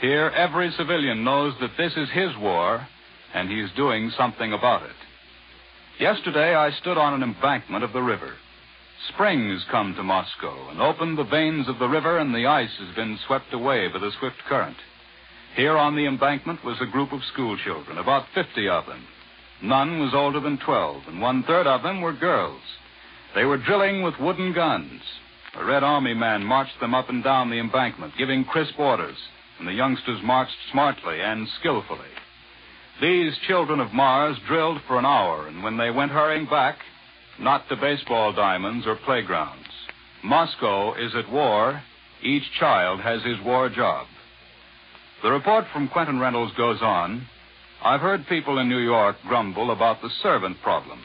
Here, 0.01 0.29
every 0.29 0.72
civilian 0.72 1.24
knows 1.24 1.53
that 1.60 1.72
this 1.77 1.93
is 1.98 2.10
his 2.12 2.36
war, 2.38 2.88
and 3.34 3.50
he's 3.50 3.69
doing 3.75 4.12
something 4.17 4.53
about 4.53 4.84
it. 4.84 4.96
Yesterday, 6.00 6.55
I 6.55 6.72
stood 6.72 6.98
on 6.98 7.13
an 7.13 7.24
embankment 7.24 7.84
of 7.84 7.91
the 7.91 8.01
river. 8.01 8.34
Spring 9.07 9.49
has 9.49 9.63
come 9.71 9.95
to 9.95 10.03
Moscow 10.03 10.69
and 10.69 10.81
opened 10.81 11.17
the 11.17 11.23
veins 11.23 11.67
of 11.67 11.79
the 11.79 11.87
river, 11.87 12.17
and 12.17 12.35
the 12.35 12.45
ice 12.45 12.75
has 12.79 12.93
been 12.95 13.17
swept 13.25 13.53
away 13.53 13.87
by 13.87 13.99
the 13.99 14.11
swift 14.19 14.37
current. 14.47 14.77
Here 15.55 15.77
on 15.77 15.95
the 15.95 16.05
embankment 16.05 16.63
was 16.63 16.77
a 16.81 16.85
group 16.85 17.11
of 17.11 17.23
school 17.23 17.57
children, 17.57 17.97
about 17.97 18.27
50 18.35 18.67
of 18.67 18.85
them. 18.85 19.07
None 19.61 19.99
was 19.99 20.13
older 20.13 20.39
than 20.39 20.57
12, 20.57 21.07
and 21.07 21.21
one 21.21 21.43
third 21.43 21.67
of 21.67 21.83
them 21.83 22.01
were 22.01 22.13
girls. 22.13 22.61
They 23.35 23.45
were 23.45 23.57
drilling 23.57 24.03
with 24.03 24.19
wooden 24.19 24.53
guns. 24.53 25.01
A 25.55 25.65
Red 25.65 25.83
Army 25.83 26.13
man 26.13 26.43
marched 26.43 26.79
them 26.79 26.93
up 26.93 27.09
and 27.09 27.23
down 27.23 27.49
the 27.49 27.59
embankment, 27.59 28.13
giving 28.17 28.45
crisp 28.45 28.77
orders 28.79 29.17
and 29.59 29.67
the 29.67 29.73
youngsters 29.73 30.21
marched 30.23 30.55
smartly 30.71 31.21
and 31.21 31.47
skillfully. 31.59 31.99
These 33.01 33.37
children 33.47 33.79
of 33.79 33.93
Mars 33.93 34.37
drilled 34.47 34.81
for 34.87 34.97
an 34.97 35.05
hour, 35.05 35.47
and 35.47 35.63
when 35.63 35.77
they 35.77 35.91
went 35.91 36.11
hurrying 36.11 36.45
back, 36.45 36.79
not 37.39 37.67
to 37.69 37.75
baseball 37.75 38.34
diamonds 38.34 38.86
or 38.86 38.98
playgrounds. 39.05 39.67
Moscow 40.24 40.93
is 40.96 41.13
at 41.15 41.31
war. 41.31 41.81
Each 42.22 42.43
child 42.60 43.00
has 43.00 43.24
his 43.24 43.38
war 43.46 43.69
job. 43.69 44.08
The 45.24 45.31
report 45.31 45.65
from 45.72 45.88
Quentin 45.88 46.19
Reynolds 46.19 46.53
goes 46.58 46.81
on. 46.81 47.25
I've 47.84 48.01
heard 48.01 48.27
people 48.27 48.60
in 48.60 48.67
New 48.67 48.79
York 48.79 49.15
grumble 49.27 49.72
about 49.72 50.01
the 50.01 50.10
servant 50.22 50.58
problem. 50.62 51.00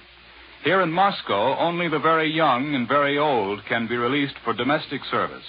Here 0.64 0.80
in 0.80 0.90
Moscow, 0.90 1.56
only 1.58 1.88
the 1.88 1.98
very 1.98 2.30
young 2.30 2.74
and 2.74 2.88
very 2.88 3.18
old 3.18 3.60
can 3.68 3.86
be 3.86 3.96
released 3.96 4.36
for 4.44 4.54
domestic 4.54 5.02
service. 5.10 5.44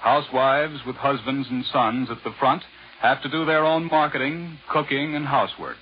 Housewives 0.00 0.80
with 0.86 0.96
husbands 0.96 1.48
and 1.50 1.64
sons 1.66 2.08
at 2.10 2.22
the 2.24 2.34
front 2.38 2.62
have 3.00 3.22
to 3.22 3.28
do 3.28 3.44
their 3.44 3.64
own 3.64 3.88
marketing, 3.90 4.58
cooking, 4.70 5.14
and 5.14 5.26
housework, 5.26 5.76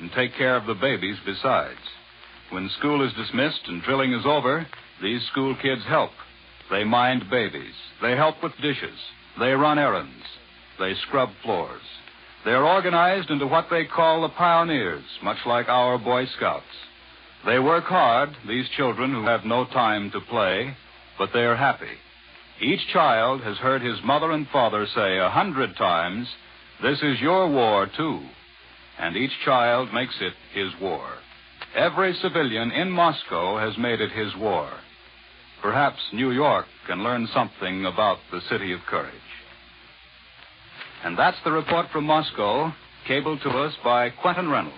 and 0.00 0.10
take 0.12 0.34
care 0.36 0.56
of 0.56 0.66
the 0.66 0.74
babies 0.74 1.16
besides. 1.26 1.80
When 2.52 2.68
school 2.68 3.02
is 3.02 3.14
dismissed 3.14 3.62
and 3.66 3.82
drilling 3.82 4.12
is 4.12 4.26
over, 4.26 4.66
these 5.00 5.22
school 5.28 5.56
kids 5.62 5.80
help. 5.88 6.10
They 6.70 6.84
mind 6.84 7.30
babies. 7.30 7.72
They 8.02 8.14
help 8.14 8.42
with 8.42 8.52
dishes. 8.60 8.98
They 9.38 9.52
run 9.52 9.78
errands. 9.78 10.22
They 10.78 10.92
scrub 11.06 11.30
floors. 11.42 11.80
They're 12.44 12.66
organized 12.66 13.30
into 13.30 13.46
what 13.46 13.68
they 13.70 13.86
call 13.86 14.20
the 14.20 14.28
pioneers, 14.28 15.04
much 15.22 15.38
like 15.46 15.68
our 15.70 15.96
Boy 15.96 16.26
Scouts. 16.36 16.64
They 17.46 17.58
work 17.58 17.84
hard, 17.84 18.36
these 18.46 18.68
children 18.76 19.12
who 19.12 19.24
have 19.24 19.46
no 19.46 19.64
time 19.64 20.10
to 20.10 20.20
play, 20.20 20.76
but 21.18 21.30
they're 21.32 21.56
happy. 21.56 21.96
Each 22.60 22.86
child 22.92 23.40
has 23.40 23.56
heard 23.56 23.80
his 23.80 23.98
mother 24.04 24.30
and 24.30 24.46
father 24.48 24.86
say 24.94 25.18
a 25.18 25.30
hundred 25.30 25.74
times, 25.76 26.28
This 26.82 27.02
is 27.02 27.18
your 27.18 27.48
war, 27.48 27.88
too. 27.96 28.20
And 28.98 29.16
each 29.16 29.32
child 29.42 29.94
makes 29.94 30.16
it 30.20 30.34
his 30.52 30.70
war. 30.80 31.08
Every 31.74 32.14
civilian 32.20 32.70
in 32.70 32.90
Moscow 32.90 33.58
has 33.58 33.78
made 33.78 34.00
it 34.00 34.12
his 34.12 34.36
war. 34.36 34.70
Perhaps 35.62 36.00
New 36.12 36.30
York 36.30 36.66
can 36.86 37.02
learn 37.02 37.28
something 37.32 37.86
about 37.86 38.18
the 38.30 38.40
city 38.50 38.72
of 38.72 38.80
courage. 38.88 39.14
And 41.02 41.18
that's 41.18 41.38
the 41.44 41.52
report 41.52 41.86
from 41.90 42.04
Moscow, 42.04 42.72
cabled 43.06 43.40
to 43.42 43.50
us 43.50 43.72
by 43.82 44.10
Quentin 44.10 44.50
Reynolds. 44.50 44.76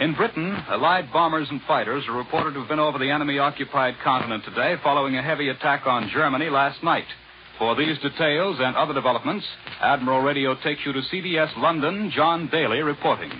In 0.00 0.14
Britain, 0.14 0.52
Allied 0.68 1.12
bombers 1.12 1.46
and 1.48 1.62
fighters 1.62 2.04
are 2.08 2.16
reported 2.16 2.54
to 2.54 2.60
have 2.60 2.68
been 2.68 2.80
over 2.80 2.98
the 2.98 3.10
enemy 3.10 3.38
occupied 3.38 3.94
continent 4.02 4.44
today 4.44 4.74
following 4.82 5.16
a 5.16 5.22
heavy 5.22 5.48
attack 5.48 5.86
on 5.86 6.10
Germany 6.12 6.50
last 6.50 6.82
night. 6.82 7.06
For 7.58 7.76
these 7.76 7.96
details 8.00 8.56
and 8.58 8.74
other 8.74 8.92
developments, 8.92 9.46
Admiral 9.80 10.22
Radio 10.22 10.56
takes 10.56 10.80
you 10.84 10.92
to 10.92 11.00
CBS 11.12 11.56
London, 11.56 12.10
John 12.12 12.48
Daly 12.50 12.80
reporting. 12.80 13.30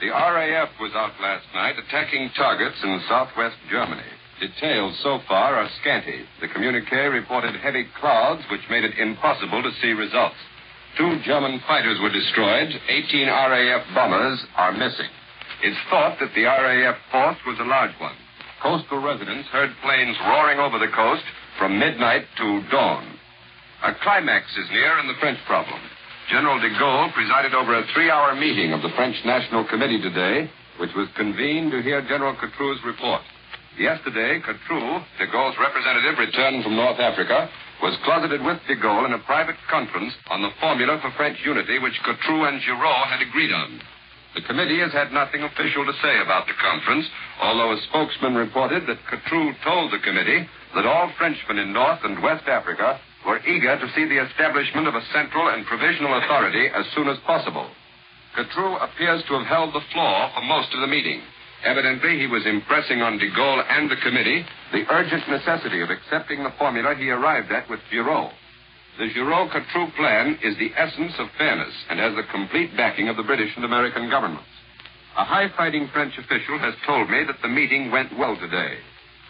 The 0.00 0.08
RAF 0.08 0.70
was 0.80 0.92
out 0.94 1.12
last 1.20 1.44
night 1.52 1.76
attacking 1.76 2.30
targets 2.34 2.76
in 2.82 3.02
southwest 3.06 3.56
Germany. 3.70 4.08
Details 4.40 4.98
so 5.02 5.20
far 5.28 5.56
are 5.56 5.68
scanty. 5.82 6.24
The 6.40 6.48
communique 6.48 6.96
reported 7.12 7.54
heavy 7.56 7.84
clouds, 8.00 8.40
which 8.50 8.64
made 8.70 8.84
it 8.84 8.98
impossible 8.98 9.62
to 9.62 9.70
see 9.82 9.92
results. 9.92 10.40
Two 10.96 11.20
German 11.22 11.60
fighters 11.68 12.00
were 12.00 12.08
destroyed. 12.08 12.72
18 12.88 13.28
RAF 13.28 13.84
bombers 13.94 14.42
are 14.56 14.72
missing. 14.72 15.10
It's 15.62 15.76
thought 15.90 16.16
that 16.20 16.32
the 16.34 16.44
RAF 16.44 16.96
force 17.12 17.36
was 17.46 17.58
a 17.60 17.68
large 17.68 17.92
one. 18.00 18.16
Coastal 18.62 19.02
residents 19.02 19.48
heard 19.50 19.70
planes 19.82 20.16
roaring 20.24 20.60
over 20.60 20.78
the 20.78 20.92
coast 20.96 21.24
from 21.58 21.78
midnight 21.78 22.24
to 22.38 22.62
dawn. 22.70 23.18
A 23.84 23.92
climax 24.02 24.46
is 24.56 24.70
near 24.70 24.98
in 24.98 25.08
the 25.08 25.20
French 25.20 25.38
problem. 25.46 25.80
General 26.30 26.62
de 26.62 26.70
Gaulle 26.78 27.10
presided 27.10 27.54
over 27.58 27.74
a 27.74 27.82
three 27.92 28.08
hour 28.08 28.38
meeting 28.38 28.72
of 28.72 28.82
the 28.82 28.94
French 28.94 29.18
National 29.26 29.66
Committee 29.66 30.00
today, 30.00 30.48
which 30.78 30.94
was 30.94 31.08
convened 31.16 31.72
to 31.72 31.82
hear 31.82 32.06
General 32.06 32.38
Catroux's 32.38 32.78
report. 32.86 33.22
Yesterday, 33.76 34.38
Catroux, 34.38 35.02
de 35.18 35.26
Gaulle's 35.26 35.58
representative 35.58 36.22
returned 36.22 36.62
from 36.62 36.76
North 36.76 37.00
Africa, 37.02 37.50
was 37.82 37.98
closeted 38.04 38.46
with 38.46 38.62
de 38.68 38.76
Gaulle 38.78 39.06
in 39.06 39.12
a 39.12 39.26
private 39.26 39.56
conference 39.68 40.14
on 40.30 40.40
the 40.40 40.54
formula 40.60 41.02
for 41.02 41.10
French 41.18 41.36
unity 41.44 41.80
which 41.80 41.98
Catroux 42.06 42.46
and 42.46 42.62
Giraud 42.62 43.10
had 43.10 43.26
agreed 43.26 43.50
on. 43.50 43.82
The 44.36 44.46
committee 44.46 44.78
has 44.78 44.92
had 44.92 45.10
nothing 45.10 45.42
official 45.42 45.82
to 45.82 45.98
say 45.98 46.22
about 46.22 46.46
the 46.46 46.54
conference, 46.62 47.10
although 47.42 47.74
a 47.74 47.82
spokesman 47.90 48.36
reported 48.36 48.86
that 48.86 49.02
Catroux 49.10 49.50
told 49.66 49.90
the 49.90 49.98
committee 50.06 50.46
that 50.76 50.86
all 50.86 51.10
Frenchmen 51.18 51.58
in 51.58 51.72
North 51.72 51.98
and 52.04 52.22
West 52.22 52.46
Africa 52.46 53.00
were 53.26 53.44
eager 53.46 53.78
to 53.78 53.92
see 53.94 54.06
the 54.08 54.24
establishment 54.24 54.88
of 54.88 54.94
a 54.94 55.04
central 55.12 55.48
and 55.48 55.66
provisional 55.66 56.18
authority 56.18 56.68
as 56.68 56.86
soon 56.94 57.08
as 57.08 57.18
possible. 57.26 57.68
Catroux 58.36 58.76
appears 58.80 59.22
to 59.28 59.34
have 59.34 59.46
held 59.46 59.74
the 59.74 59.84
floor 59.92 60.30
for 60.34 60.42
most 60.42 60.72
of 60.72 60.80
the 60.80 60.86
meeting. 60.86 61.20
Evidently, 61.64 62.18
he 62.18 62.26
was 62.26 62.46
impressing 62.46 63.02
on 63.02 63.18
de 63.18 63.30
Gaulle 63.30 63.64
and 63.68 63.90
the 63.90 63.96
committee 63.96 64.46
the 64.72 64.86
urgent 64.88 65.28
necessity 65.28 65.82
of 65.82 65.90
accepting 65.90 66.42
the 66.42 66.54
formula 66.58 66.94
he 66.94 67.10
arrived 67.10 67.52
at 67.52 67.68
with 67.68 67.80
Giraud. 67.90 68.32
The 68.98 69.12
Giraud-Catroux 69.12 69.92
plan 69.96 70.38
is 70.42 70.56
the 70.56 70.72
essence 70.76 71.12
of 71.18 71.28
fairness 71.36 71.74
and 71.90 71.98
has 71.98 72.14
the 72.14 72.30
complete 72.32 72.76
backing 72.76 73.08
of 73.08 73.16
the 73.16 73.22
British 73.22 73.54
and 73.56 73.64
American 73.64 74.08
governments. 74.08 74.48
A 75.16 75.24
high-fighting 75.24 75.88
French 75.92 76.16
official 76.18 76.58
has 76.58 76.74
told 76.86 77.10
me 77.10 77.24
that 77.24 77.42
the 77.42 77.48
meeting 77.48 77.90
went 77.90 78.16
well 78.18 78.36
today. 78.36 78.78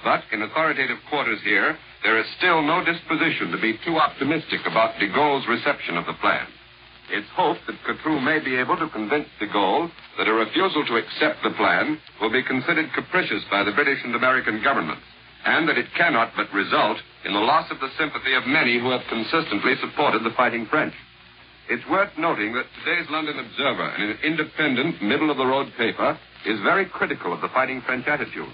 But 0.02 0.24
in 0.32 0.42
authoritative 0.42 0.98
quarters 1.08 1.40
here, 1.44 1.76
there 2.02 2.18
is 2.18 2.26
still 2.38 2.62
no 2.62 2.84
disposition 2.84 3.50
to 3.52 3.60
be 3.60 3.78
too 3.84 3.96
optimistic 3.96 4.60
about 4.66 4.98
de 4.98 5.08
Gaulle's 5.08 5.46
reception 5.46 5.96
of 5.96 6.06
the 6.06 6.14
plan. 6.14 6.46
It's 7.10 7.28
hoped 7.34 7.66
that 7.66 7.82
Catroux 7.84 8.20
may 8.20 8.38
be 8.38 8.56
able 8.56 8.76
to 8.78 8.88
convince 8.88 9.28
de 9.38 9.48
Gaulle 9.48 9.90
that 10.16 10.28
a 10.28 10.32
refusal 10.32 10.86
to 10.86 10.96
accept 10.96 11.42
the 11.42 11.50
plan 11.50 11.98
will 12.20 12.30
be 12.30 12.42
considered 12.42 12.92
capricious 12.94 13.42
by 13.50 13.64
the 13.64 13.72
British 13.72 13.98
and 14.04 14.14
American 14.14 14.62
governments, 14.62 15.02
and 15.44 15.68
that 15.68 15.76
it 15.76 15.92
cannot 15.96 16.32
but 16.36 16.52
result 16.54 16.98
in 17.24 17.32
the 17.32 17.40
loss 17.40 17.70
of 17.70 17.80
the 17.80 17.90
sympathy 17.98 18.32
of 18.34 18.46
many 18.46 18.78
who 18.78 18.90
have 18.90 19.02
consistently 19.08 19.74
supported 19.80 20.22
the 20.24 20.36
fighting 20.36 20.66
French. 20.66 20.94
It's 21.68 21.86
worth 21.90 22.16
noting 22.16 22.54
that 22.54 22.66
today's 22.78 23.10
London 23.10 23.38
Observer, 23.38 23.88
an 23.90 24.18
independent, 24.24 25.02
middle 25.02 25.30
of 25.30 25.36
the 25.36 25.46
road 25.46 25.72
paper, 25.76 26.18
is 26.46 26.58
very 26.60 26.86
critical 26.86 27.32
of 27.32 27.40
the 27.40 27.48
fighting 27.48 27.82
French 27.82 28.06
attitude. 28.06 28.48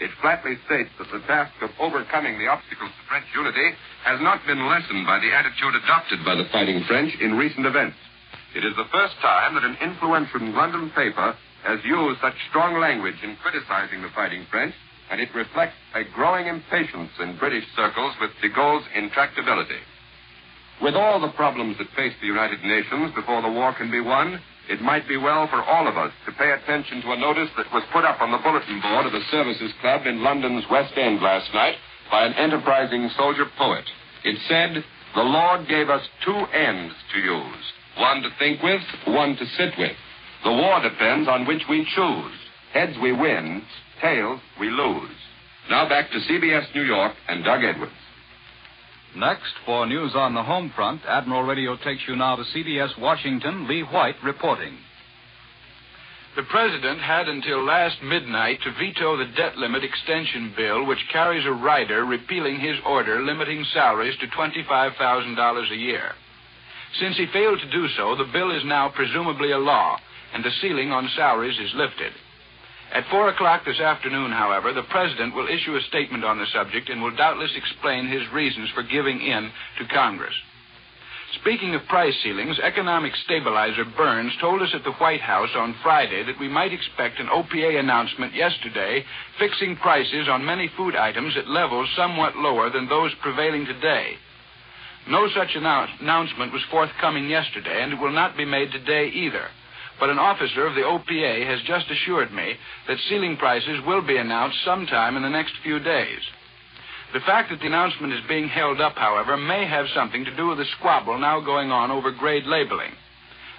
It 0.00 0.10
flatly 0.24 0.56
states 0.64 0.88
that 0.96 1.12
the 1.12 1.20
task 1.28 1.52
of 1.60 1.70
overcoming 1.78 2.38
the 2.38 2.48
obstacles 2.48 2.88
to 2.88 3.06
French 3.06 3.26
unity 3.36 3.76
has 4.04 4.18
not 4.24 4.40
been 4.46 4.64
lessened 4.66 5.04
by 5.04 5.20
the 5.20 5.28
attitude 5.28 5.76
adopted 5.76 6.24
by 6.24 6.34
the 6.34 6.48
fighting 6.48 6.82
French 6.88 7.12
in 7.20 7.36
recent 7.36 7.66
events. 7.66 7.96
It 8.56 8.64
is 8.64 8.74
the 8.76 8.88
first 8.90 9.14
time 9.20 9.54
that 9.54 9.64
an 9.64 9.76
influential 9.84 10.40
London 10.56 10.90
paper 10.96 11.36
has 11.64 11.84
used 11.84 12.20
such 12.20 12.34
strong 12.48 12.80
language 12.80 13.20
in 13.22 13.36
criticizing 13.44 14.00
the 14.00 14.08
fighting 14.16 14.46
French, 14.50 14.74
and 15.10 15.20
it 15.20 15.28
reflects 15.34 15.76
a 15.94 16.04
growing 16.16 16.46
impatience 16.46 17.12
in 17.20 17.36
British 17.36 17.64
circles 17.76 18.14
with 18.20 18.30
de 18.40 18.48
Gaulle's 18.48 18.84
intractability. 18.96 19.84
With 20.80 20.94
all 20.94 21.20
the 21.20 21.36
problems 21.36 21.76
that 21.76 21.92
face 21.94 22.14
the 22.20 22.26
United 22.26 22.64
Nations 22.64 23.12
before 23.14 23.42
the 23.42 23.52
war 23.52 23.74
can 23.76 23.90
be 23.90 24.00
won, 24.00 24.40
it 24.68 24.80
might 24.82 25.08
be 25.08 25.16
well 25.16 25.48
for 25.48 25.62
all 25.62 25.88
of 25.88 25.96
us 25.96 26.12
to 26.26 26.32
pay 26.32 26.50
attention 26.52 27.02
to 27.02 27.12
a 27.12 27.18
notice 27.18 27.50
that 27.56 27.72
was 27.72 27.82
put 27.92 28.04
up 28.04 28.20
on 28.20 28.30
the 28.30 28.38
bulletin 28.38 28.80
board 28.80 29.06
of 29.06 29.12
the 29.12 29.24
Services 29.30 29.72
Club 29.80 30.06
in 30.06 30.22
London's 30.22 30.64
West 30.70 30.92
End 30.96 31.20
last 31.20 31.52
night 31.54 31.76
by 32.10 32.26
an 32.26 32.34
enterprising 32.34 33.08
soldier 33.16 33.46
poet. 33.56 33.84
It 34.24 34.36
said, 34.48 34.84
The 35.14 35.22
Lord 35.22 35.68
gave 35.68 35.88
us 35.88 36.02
two 36.24 36.36
ends 36.52 36.94
to 37.14 37.20
use 37.20 37.72
one 37.98 38.22
to 38.22 38.30
think 38.38 38.62
with, 38.62 38.82
one 39.06 39.36
to 39.36 39.46
sit 39.56 39.72
with. 39.78 39.96
The 40.44 40.52
war 40.52 40.80
depends 40.82 41.28
on 41.28 41.46
which 41.46 41.62
we 41.68 41.86
choose. 41.94 42.32
Heads 42.72 42.96
we 43.02 43.12
win, 43.12 43.62
tails 44.00 44.40
we 44.58 44.70
lose. 44.70 45.10
Now 45.68 45.88
back 45.88 46.10
to 46.10 46.18
CBS 46.18 46.74
New 46.74 46.82
York 46.82 47.12
and 47.28 47.44
Doug 47.44 47.62
Edwards. 47.62 47.92
Next, 49.16 49.52
for 49.66 49.86
news 49.86 50.12
on 50.14 50.34
the 50.34 50.42
home 50.42 50.72
front, 50.74 51.02
Admiral 51.06 51.42
Radio 51.42 51.76
takes 51.76 52.02
you 52.06 52.14
now 52.14 52.36
to 52.36 52.44
CBS 52.44 52.96
Washington, 52.98 53.66
Lee 53.66 53.82
White 53.82 54.22
reporting. 54.22 54.76
The 56.36 56.44
President 56.44 57.00
had 57.00 57.28
until 57.28 57.64
last 57.64 58.00
midnight 58.04 58.60
to 58.62 58.70
veto 58.78 59.16
the 59.16 59.32
debt 59.36 59.56
limit 59.58 59.82
extension 59.82 60.54
bill, 60.56 60.86
which 60.86 61.08
carries 61.12 61.44
a 61.44 61.50
rider 61.50 62.04
repealing 62.04 62.60
his 62.60 62.76
order 62.86 63.20
limiting 63.20 63.64
salaries 63.72 64.16
to 64.20 64.28
$25,000 64.28 65.72
a 65.72 65.76
year. 65.76 66.12
Since 67.00 67.16
he 67.16 67.26
failed 67.32 67.58
to 67.60 67.70
do 67.70 67.88
so, 67.96 68.14
the 68.14 68.30
bill 68.32 68.52
is 68.52 68.64
now 68.64 68.90
presumably 68.90 69.50
a 69.50 69.58
law, 69.58 69.98
and 70.32 70.44
the 70.44 70.52
ceiling 70.62 70.92
on 70.92 71.08
salaries 71.16 71.58
is 71.58 71.74
lifted. 71.74 72.12
At 72.92 73.06
4 73.08 73.28
o'clock 73.28 73.64
this 73.64 73.78
afternoon, 73.78 74.32
however, 74.32 74.72
the 74.72 74.82
President 74.82 75.34
will 75.34 75.46
issue 75.46 75.76
a 75.76 75.82
statement 75.82 76.24
on 76.24 76.38
the 76.38 76.46
subject 76.52 76.88
and 76.88 77.00
will 77.00 77.14
doubtless 77.14 77.52
explain 77.54 78.08
his 78.08 78.28
reasons 78.32 78.68
for 78.70 78.82
giving 78.82 79.20
in 79.20 79.50
to 79.78 79.94
Congress. 79.94 80.34
Speaking 81.40 81.76
of 81.76 81.86
price 81.86 82.14
ceilings, 82.24 82.58
economic 82.58 83.14
stabilizer 83.24 83.84
Byrnes 83.96 84.32
told 84.40 84.60
us 84.62 84.74
at 84.74 84.82
the 84.82 84.92
White 84.92 85.20
House 85.20 85.50
on 85.54 85.76
Friday 85.84 86.24
that 86.24 86.40
we 86.40 86.48
might 86.48 86.72
expect 86.72 87.20
an 87.20 87.28
OPA 87.28 87.78
announcement 87.78 88.34
yesterday 88.34 89.04
fixing 89.38 89.76
prices 89.76 90.28
on 90.28 90.44
many 90.44 90.68
food 90.76 90.96
items 90.96 91.36
at 91.36 91.48
levels 91.48 91.88
somewhat 91.94 92.36
lower 92.36 92.70
than 92.70 92.88
those 92.88 93.14
prevailing 93.22 93.66
today. 93.66 94.16
No 95.08 95.28
such 95.28 95.54
announce- 95.54 95.92
announcement 96.00 96.52
was 96.52 96.64
forthcoming 96.64 97.28
yesterday, 97.28 97.82
and 97.84 97.92
it 97.92 98.00
will 98.00 98.10
not 98.10 98.36
be 98.36 98.44
made 98.44 98.72
today 98.72 99.06
either. 99.06 99.48
But 100.00 100.08
an 100.08 100.18
officer 100.18 100.66
of 100.66 100.74
the 100.74 100.80
OPA 100.80 101.46
has 101.46 101.60
just 101.66 101.90
assured 101.90 102.32
me 102.32 102.54
that 102.88 102.98
ceiling 103.08 103.36
prices 103.36 103.84
will 103.86 104.00
be 104.00 104.16
announced 104.16 104.56
sometime 104.64 105.16
in 105.16 105.22
the 105.22 105.28
next 105.28 105.52
few 105.62 105.78
days. 105.78 106.20
The 107.12 107.20
fact 107.20 107.50
that 107.50 107.60
the 107.60 107.66
announcement 107.66 108.14
is 108.14 108.20
being 108.26 108.48
held 108.48 108.80
up, 108.80 108.96
however, 108.96 109.36
may 109.36 109.66
have 109.66 109.86
something 109.94 110.24
to 110.24 110.36
do 110.36 110.46
with 110.46 110.58
the 110.58 110.64
squabble 110.78 111.18
now 111.18 111.40
going 111.40 111.70
on 111.70 111.90
over 111.90 112.12
grade 112.12 112.46
labeling. 112.46 112.92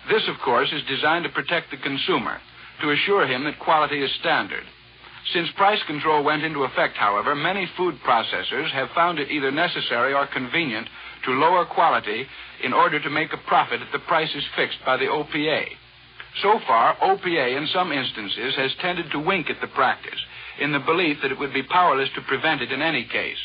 This, 0.10 0.24
of 0.28 0.40
course, 0.44 0.72
is 0.72 0.82
designed 0.88 1.26
to 1.26 1.30
protect 1.30 1.70
the 1.70 1.78
consumer, 1.78 2.40
to 2.82 2.92
assure 2.92 3.28
him 3.28 3.44
that 3.44 3.60
quality 3.60 4.02
is 4.02 4.12
standard. 4.20 4.64
Since 5.34 5.52
price 5.52 5.84
control 5.86 6.24
went 6.24 6.44
into 6.44 6.64
effect, 6.64 6.98
however, 6.98 7.36
many 7.36 7.70
food 7.78 7.96
processors 8.04 8.72
have 8.72 8.90
found 8.96 9.20
it 9.20 9.30
either 9.30 9.52
necessary 9.52 10.14
or 10.14 10.26
convenient 10.26 10.88
to 11.26 11.32
lower 11.32 11.66
quality 11.66 12.26
in 12.64 12.74
order 12.74 13.00
to 13.00 13.10
make 13.10 13.32
a 13.32 13.48
profit 13.48 13.82
at 13.82 13.92
the 13.92 14.00
prices 14.00 14.44
fixed 14.56 14.80
by 14.84 14.98
the 14.98 15.06
OPA. 15.06 15.68
So 16.42 16.60
far, 16.66 16.96
OPA 17.02 17.58
in 17.58 17.68
some 17.68 17.92
instances 17.92 18.56
has 18.56 18.72
tended 18.80 19.12
to 19.12 19.20
wink 19.20 19.50
at 19.50 19.60
the 19.60 19.68
practice 19.68 20.20
in 20.60 20.72
the 20.72 20.80
belief 20.80 21.18
that 21.22 21.32
it 21.32 21.40
would 21.40 21.54
be 21.54 21.64
powerless 21.64 22.10
to 22.16 22.22
prevent 22.22 22.62
it 22.62 22.72
in 22.72 22.82
any 22.82 23.04
case. 23.04 23.38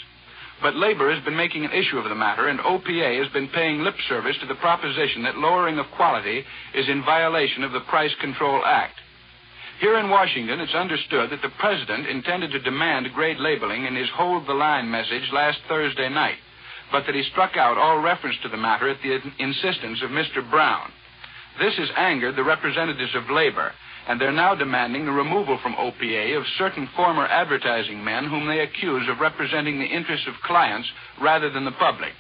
But 0.62 0.77
labor 0.77 1.12
has 1.12 1.22
been 1.25 1.37
making 1.37 1.64
an 1.64 1.72
issue 1.72 1.99
of 1.99 2.09
the 2.09 2.14
matter, 2.14 2.49
and 2.49 2.61
OPA 2.61 3.22
has 3.22 3.33
been 3.33 3.49
paying 3.49 3.81
lip 3.81 3.96
service 4.09 4.37
to 4.40 4.46
the 4.46 4.55
proposition 4.55 5.22
that 5.25 5.37
lowering 5.37 5.79
of 5.79 5.87
quality 5.96 6.44
is 6.75 6.88
in 6.88 7.05
violation 7.05 7.62
of 7.64 7.72
the 7.72 7.81
Price 7.81 8.14
Control 8.20 8.64
Act. 8.64 8.94
Here 9.81 9.99
in 9.99 10.09
Washington, 10.09 10.61
it's 10.61 10.75
understood 10.75 11.31
that 11.31 11.42
the 11.42 11.51
president 11.59 12.07
intended 12.07 12.53
to 12.53 12.61
demand 12.61 13.12
grade 13.12 13.38
labeling 13.38 13.85
in 13.85 13.94
his 13.94 14.09
hold 14.14 14.46
the 14.46 14.55
line 14.55 14.90
message 14.90 15.31
last 15.33 15.59
Thursday 15.68 16.09
night, 16.09 16.38
but 16.90 17.05
that 17.05 17.14
he 17.14 17.22
struck 17.25 17.59
out 17.59 17.77
all 17.77 18.01
reference 18.01 18.37
to 18.42 18.49
the 18.49 18.57
matter 18.57 18.88
at 18.88 19.03
the 19.03 19.20
insistence 19.38 20.01
of 20.03 20.11
Mr. 20.11 20.49
Brown. 20.49 20.90
This 21.59 21.75
has 21.77 21.88
angered 21.97 22.37
the 22.37 22.45
representatives 22.45 23.14
of 23.14 23.31
labor, 23.31 23.73
and 24.09 24.21
they're 24.21 24.33
now 24.33 24.55
demanding 24.55 25.05
the 25.05 25.12
removal 25.12 25.59
from 25.62 25.75
OPA 25.75 26.37
of 26.37 26.45
certain 26.59 26.88
former 26.95 27.27
advertising 27.27 28.05
men 28.05 28.27
whom 28.27 28.47
they 28.47 28.61
accuse 28.61 29.09
of 29.09 29.21
representing 29.21 29.79
the 29.79 29.87
interests 29.87 30.27
of 30.29 30.35
clients 30.45 30.88
rather 31.21 31.51
than 31.51 31.64
the 31.64 31.73
public. 31.73 32.12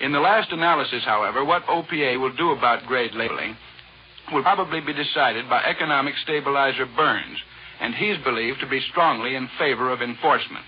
In 0.00 0.12
the 0.12 0.20
last 0.20 0.52
analysis, 0.52 1.02
however, 1.04 1.44
what 1.44 1.66
OPA 1.66 2.20
will 2.20 2.34
do 2.36 2.50
about 2.50 2.86
grade 2.86 3.14
labeling 3.14 3.56
will 4.32 4.42
probably 4.42 4.80
be 4.80 4.92
decided 4.92 5.48
by 5.48 5.62
economic 5.62 6.14
stabilizer 6.22 6.86
Byrnes, 6.86 7.38
and 7.80 7.94
he's 7.94 8.18
believed 8.18 8.60
to 8.60 8.68
be 8.68 8.80
strongly 8.90 9.34
in 9.34 9.48
favor 9.58 9.90
of 9.92 10.02
enforcement. 10.02 10.64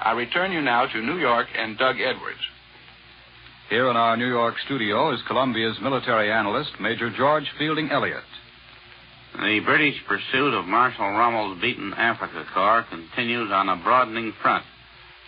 I 0.00 0.12
return 0.12 0.52
you 0.52 0.60
now 0.60 0.86
to 0.86 1.02
New 1.02 1.18
York 1.18 1.48
and 1.56 1.78
Doug 1.78 1.96
Edwards. 2.00 2.40
Here 3.74 3.90
in 3.90 3.96
our 3.96 4.16
New 4.16 4.28
York 4.28 4.54
studio 4.66 5.12
is 5.12 5.20
Columbia's 5.26 5.80
military 5.82 6.30
analyst, 6.30 6.78
Major 6.78 7.10
George 7.10 7.42
Fielding 7.58 7.90
Eliot. 7.90 8.22
The 9.34 9.58
British 9.64 9.96
pursuit 10.06 10.54
of 10.54 10.64
Marshal 10.64 11.10
Rommel's 11.10 11.60
beaten 11.60 11.92
Africa 11.92 12.44
Corps 12.54 12.86
continues 12.88 13.50
on 13.50 13.68
a 13.68 13.74
broadening 13.82 14.32
front 14.40 14.64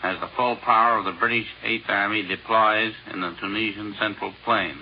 as 0.04 0.20
the 0.20 0.30
full 0.36 0.54
power 0.64 0.96
of 0.96 1.06
the 1.06 1.18
British 1.18 1.48
Eighth 1.64 1.86
Army 1.88 2.22
deploys 2.22 2.92
in 3.12 3.20
the 3.20 3.34
Tunisian 3.40 3.96
Central 3.98 4.32
Plain. 4.44 4.76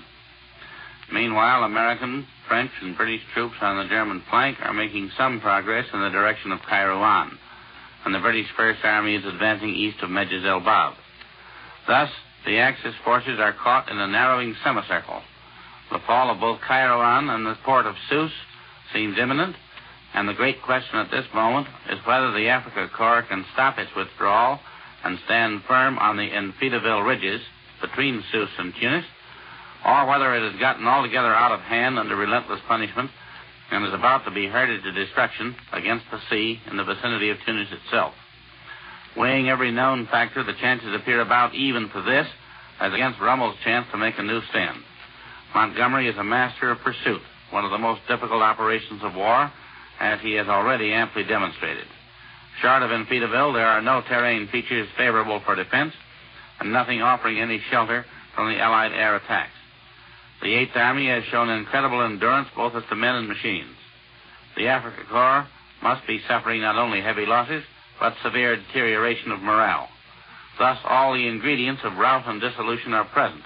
Meanwhile, 1.11 1.65
American, 1.65 2.27
French, 2.47 2.71
and 2.83 2.95
British 2.99 3.23
troops 3.33 3.57
on 3.63 3.79
the 3.79 3.89
German 3.89 4.23
flank 4.29 4.59
are 4.61 4.75
making 4.75 5.11
some 5.17 5.41
progress 5.41 5.87
in 5.91 6.03
the 6.03 6.11
direction 6.11 6.53
of 6.53 6.61
Kairouan, 6.71 7.31
and 8.05 8.15
the 8.15 8.21
British 8.21 8.49
First 8.59 8.85
Army 8.85 9.15
is 9.15 9.25
advancing 9.25 9.71
east 9.71 10.03
of 10.03 10.11
Medjez 10.11 10.45
el 10.45 10.61
Bab. 10.61 10.93
Thus, 11.89 12.11
the 12.45 12.59
Axis 12.59 12.95
forces 13.05 13.39
are 13.41 13.53
caught 13.53 13.91
in 13.91 13.99
a 13.99 14.07
narrowing 14.07 14.55
semicircle. 14.63 15.23
The 15.91 16.01
fall 16.07 16.31
of 16.31 16.41
both 16.41 16.61
Kairouan 16.61 17.35
and 17.35 17.47
the 17.47 17.57
port 17.65 17.87
of 17.87 17.95
Sousse 18.09 18.33
seems 18.93 19.19
imminent, 19.19 19.57
and 20.15 20.29
the 20.29 20.35
great 20.35 20.63
question 20.63 20.99
at 20.99 21.11
this 21.11 21.27
moment 21.35 21.67
is 21.91 21.99
whether 22.07 22.33
the 22.33 22.49
Africa 22.49 22.89
Corps 22.95 23.23
can 23.23 23.45
stop 23.53 23.79
its 23.79 23.91
withdrawal 23.97 24.61
and 25.05 25.19
stand 25.25 25.63
firm 25.69 25.99
on 25.99 26.17
the 26.17 26.31
Enfidaville 26.31 27.07
ridges 27.07 27.41
between 27.81 28.23
Sousse 28.33 28.57
and 28.59 28.73
Tunis, 28.81 29.05
or 29.85 30.07
whether 30.07 30.35
it 30.35 30.51
has 30.51 30.61
gotten 30.61 30.87
altogether 30.87 31.35
out 31.35 31.53
of 31.53 31.61
hand 31.61 31.99
under 31.99 32.17
relentless 32.17 32.61
punishment 32.67 33.11
and 33.71 33.85
is 33.85 33.95
about 33.95 34.25
to 34.25 34.31
be 34.31 34.47
herded 34.47 34.83
to 34.83 34.93
destruction 34.93 35.55
against 35.73 36.05
the 36.11 36.21
sea 36.31 36.61
in 36.71 36.77
the 36.77 36.85
vicinity 36.85 37.31
of 37.31 37.37
Tunis 37.45 37.69
itself. 37.73 38.15
Weighing 39.17 39.49
every 39.49 39.71
known 39.71 40.07
factor, 40.07 40.43
the 40.43 40.55
chances 40.61 40.95
appear 40.95 41.21
about 41.21 41.55
even 41.55 41.89
for 41.89 42.03
this, 42.03 42.27
as 42.81 42.93
against 42.93 43.21
Rommel's 43.21 43.57
chance 43.65 43.87
to 43.93 43.99
make 43.99 44.19
a 44.19 44.23
new 44.23 44.41
stand. 44.51 44.79
Montgomery 45.55 46.09
is 46.09 46.17
a 46.19 46.25
master 46.25 46.71
of 46.71 46.81
pursuit, 46.81 47.23
one 47.51 47.65
of 47.65 47.71
the 47.71 47.79
most 47.79 48.01
difficult 48.09 48.43
operations 48.43 49.03
of 49.05 49.15
war, 49.15 49.53
as 50.01 50.21
he 50.21 50.35
has 50.35 50.49
already 50.49 50.93
amply 50.93 51.23
demonstrated. 51.23 51.87
Short 52.61 52.83
of 52.83 52.91
Enfidaville, 52.91 53.55
there 53.55 53.69
are 53.69 53.83
no 53.83 54.03
terrain 54.09 54.49
features 54.49 54.89
favorable 54.97 55.41
for 55.45 55.55
defense, 55.55 55.93
and 56.59 56.73
nothing 56.73 57.01
offering 57.01 57.39
any 57.39 57.61
shelter 57.71 58.05
from 58.35 58.49
the 58.49 58.61
Allied 58.61 58.93
air 58.93 59.15
attacks. 59.17 59.53
The 60.43 60.49
8th 60.49 60.77
Army 60.77 61.09
has 61.09 61.25
shown 61.31 61.49
incredible 61.49 62.03
endurance 62.03 62.49
both 62.57 62.75
as 62.75 62.83
to 62.89 62.97
men 62.97 63.15
and 63.15 63.29
machines. 63.29 63.77
The 64.57 64.69
Africa 64.69 65.03
Corps 65.09 65.47
must 65.83 66.07
be 66.07 66.21
suffering 66.29 66.63
not 66.63 66.77
only 66.77 67.01
heavy 67.01 67.27
losses, 67.27 67.63
but 68.01 68.15
severe 68.23 68.57
deterioration 68.57 69.33
of 69.33 69.41
morale. 69.41 69.89
Thus, 70.59 70.79
all 70.85 71.15
the 71.15 71.27
ingredients 71.27 71.83
of 71.85 71.97
rout 71.97 72.27
and 72.27 72.41
dissolution 72.41 72.93
are 72.95 73.05
present. 73.05 73.43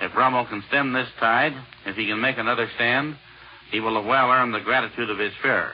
If 0.00 0.16
Rommel 0.16 0.46
can 0.46 0.62
stem 0.68 0.92
this 0.92 1.08
tide, 1.18 1.54
if 1.86 1.96
he 1.96 2.06
can 2.06 2.20
make 2.20 2.38
another 2.38 2.68
stand, 2.74 3.16
he 3.70 3.80
will 3.80 3.96
have 3.96 4.04
well 4.04 4.30
earned 4.30 4.54
the 4.54 4.60
gratitude 4.60 5.10
of 5.10 5.18
his 5.18 5.32
Führer. 5.42 5.72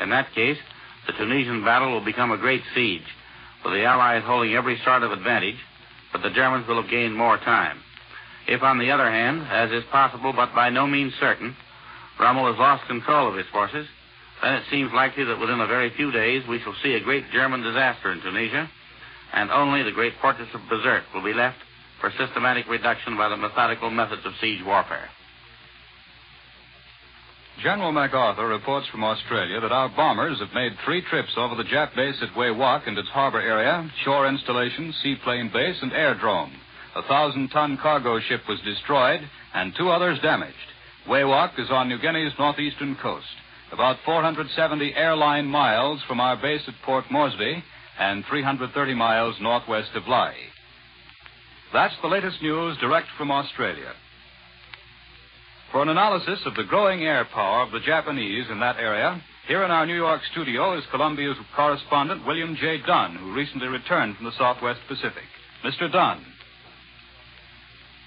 In 0.00 0.10
that 0.10 0.34
case, 0.34 0.58
the 1.06 1.12
Tunisian 1.12 1.64
battle 1.64 1.92
will 1.92 2.04
become 2.04 2.32
a 2.32 2.38
great 2.38 2.62
siege, 2.74 3.06
with 3.64 3.74
the 3.74 3.84
Allies 3.84 4.22
holding 4.24 4.54
every 4.54 4.78
sort 4.84 5.02
of 5.02 5.12
advantage, 5.12 5.58
but 6.12 6.22
the 6.22 6.30
Germans 6.30 6.66
will 6.66 6.80
have 6.80 6.90
gained 6.90 7.16
more 7.16 7.36
time. 7.38 7.78
If, 8.46 8.62
on 8.62 8.78
the 8.78 8.90
other 8.90 9.10
hand, 9.10 9.42
as 9.50 9.70
is 9.70 9.84
possible 9.90 10.32
but 10.32 10.54
by 10.54 10.70
no 10.70 10.86
means 10.86 11.12
certain, 11.20 11.56
Rommel 12.18 12.50
has 12.50 12.58
lost 12.58 12.86
control 12.88 13.28
of 13.28 13.36
his 13.36 13.46
forces, 13.52 13.86
then 14.42 14.54
it 14.54 14.64
seems 14.70 14.92
likely 14.92 15.24
that 15.24 15.40
within 15.40 15.60
a 15.60 15.66
very 15.66 15.90
few 15.96 16.10
days 16.12 16.42
we 16.48 16.60
shall 16.60 16.74
see 16.82 16.94
a 16.94 17.00
great 17.00 17.30
German 17.32 17.62
disaster 17.62 18.12
in 18.12 18.20
Tunisia, 18.20 18.68
and 19.32 19.50
only 19.50 19.82
the 19.82 19.92
great 19.92 20.14
fortress 20.20 20.48
of 20.54 20.60
Bizerte 20.70 21.12
will 21.14 21.24
be 21.24 21.34
left 21.34 21.58
for 22.00 22.12
systematic 22.18 22.68
reduction 22.68 23.16
by 23.16 23.28
the 23.28 23.36
methodical 23.36 23.90
methods 23.90 24.22
of 24.24 24.32
siege 24.40 24.64
warfare. 24.64 25.08
General 27.62 27.90
MacArthur 27.90 28.46
reports 28.46 28.86
from 28.86 29.02
Australia 29.02 29.60
that 29.60 29.72
our 29.72 29.88
bombers 29.88 30.38
have 30.38 30.54
made 30.54 30.72
three 30.84 31.02
trips 31.10 31.32
over 31.36 31.56
the 31.56 31.64
Jap 31.64 31.94
base 31.96 32.14
at 32.22 32.34
Wewak 32.36 32.86
and 32.86 32.96
its 32.96 33.08
harbor 33.08 33.40
area, 33.40 33.90
shore 34.04 34.28
installation, 34.28 34.94
seaplane 35.02 35.50
base, 35.52 35.76
and 35.82 35.90
airdrome. 35.90 36.52
A 36.94 37.02
thousand 37.02 37.48
ton 37.48 37.76
cargo 37.82 38.20
ship 38.20 38.42
was 38.48 38.60
destroyed 38.60 39.20
and 39.54 39.74
two 39.76 39.88
others 39.88 40.20
damaged. 40.20 40.54
Wewak 41.08 41.58
is 41.58 41.68
on 41.70 41.88
New 41.88 41.98
Guinea's 41.98 42.32
northeastern 42.38 42.96
coast, 43.02 43.26
about 43.72 43.96
470 44.04 44.94
airline 44.94 45.46
miles 45.46 46.00
from 46.06 46.20
our 46.20 46.36
base 46.36 46.62
at 46.66 46.74
Port 46.84 47.04
Moresby 47.10 47.62
and 47.98 48.24
330 48.28 48.94
miles 48.94 49.36
northwest 49.40 49.90
of 49.94 50.06
Lae. 50.08 50.34
That's 51.72 51.94
the 52.00 52.08
latest 52.08 52.40
news 52.42 52.78
direct 52.78 53.08
from 53.18 53.30
Australia. 53.30 53.92
For 55.70 55.82
an 55.82 55.90
analysis 55.90 56.40
of 56.46 56.54
the 56.54 56.64
growing 56.64 57.02
air 57.02 57.26
power 57.26 57.62
of 57.62 57.72
the 57.72 57.80
Japanese 57.80 58.46
in 58.50 58.60
that 58.60 58.76
area, 58.76 59.22
here 59.46 59.62
in 59.64 59.70
our 59.70 59.84
New 59.84 59.96
York 59.96 60.22
studio 60.32 60.78
is 60.78 60.84
Columbia's 60.90 61.36
correspondent 61.54 62.26
William 62.26 62.56
J. 62.58 62.78
Dunn, 62.86 63.16
who 63.16 63.34
recently 63.34 63.68
returned 63.68 64.16
from 64.16 64.24
the 64.24 64.38
Southwest 64.38 64.80
Pacific. 64.88 65.24
Mr. 65.64 65.92
Dunn. 65.92 66.24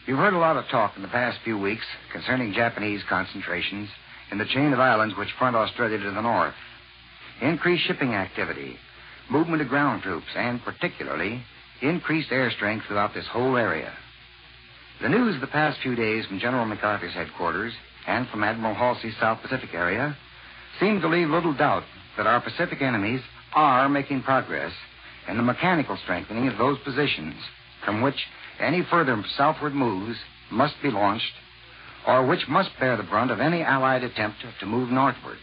You've 0.08 0.18
heard 0.18 0.34
a 0.34 0.40
lot 0.40 0.58
of 0.58 0.68
talk 0.70 0.94
in 0.96 1.04
the 1.04 1.08
past 1.08 1.38
few 1.44 1.58
weeks 1.60 1.86
concerning 2.12 2.54
Japanese 2.54 3.02
concentrations 3.08 3.90
in 4.32 4.38
the 4.38 4.46
chain 4.46 4.74
of 4.74 4.80
islands 4.80 5.16
which 5.18 5.30
front 5.38 5.56
Australia 5.56 5.98
to 5.98 6.12
the 6.12 6.22
north. 6.22 6.54
Increased 7.42 7.86
shipping 7.86 8.14
activity, 8.14 8.78
movement 9.30 9.62
of 9.62 9.68
ground 9.68 10.04
troops, 10.04 10.28
and 10.36 10.64
particularly 10.64 11.44
increased 11.82 12.32
air 12.32 12.50
strength 12.52 12.86
throughout 12.86 13.14
this 13.14 13.28
whole 13.28 13.58
area. 13.58 13.92
The 15.02 15.10
news 15.10 15.36
of 15.36 15.42
the 15.42 15.48
past 15.48 15.80
few 15.82 15.96
days 15.96 16.26
from 16.26 16.40
General 16.40 16.66
MacArthur's 16.66 17.14
headquarters 17.14 17.74
and 18.08 18.28
from 18.30 18.44
Admiral 18.44 18.76
Halsey's 18.76 19.18
South 19.20 19.42
Pacific 19.42 19.74
area 19.74 20.16
seem 20.80 21.02
to 21.02 21.08
leave 21.08 21.30
little 21.30 21.54
doubt 21.54 21.84
that 22.18 22.28
our 22.28 22.42
Pacific 22.42 22.82
enemies 22.82 23.22
are 23.54 23.90
making 23.90 24.22
progress 24.22 24.72
in 25.28 25.38
the 25.38 25.44
mechanical 25.44 25.98
strengthening 26.04 26.48
of 26.48 26.58
those 26.58 26.78
positions 26.80 27.36
from 27.84 28.02
which 28.02 28.28
any 28.60 28.84
further 28.90 29.22
southward 29.36 29.74
moves 29.74 30.18
must 30.52 30.76
be 30.84 30.92
launched 30.92 31.34
or 32.08 32.26
which 32.26 32.48
must 32.48 32.70
bear 32.80 32.98
the 32.98 33.04
brunt 33.04 33.32
of 33.32 33.40
any 33.40 33.62
Allied 33.62 34.04
attempt 34.04 34.38
to 34.60 34.66
move 34.66 34.90
northward. 34.90 35.38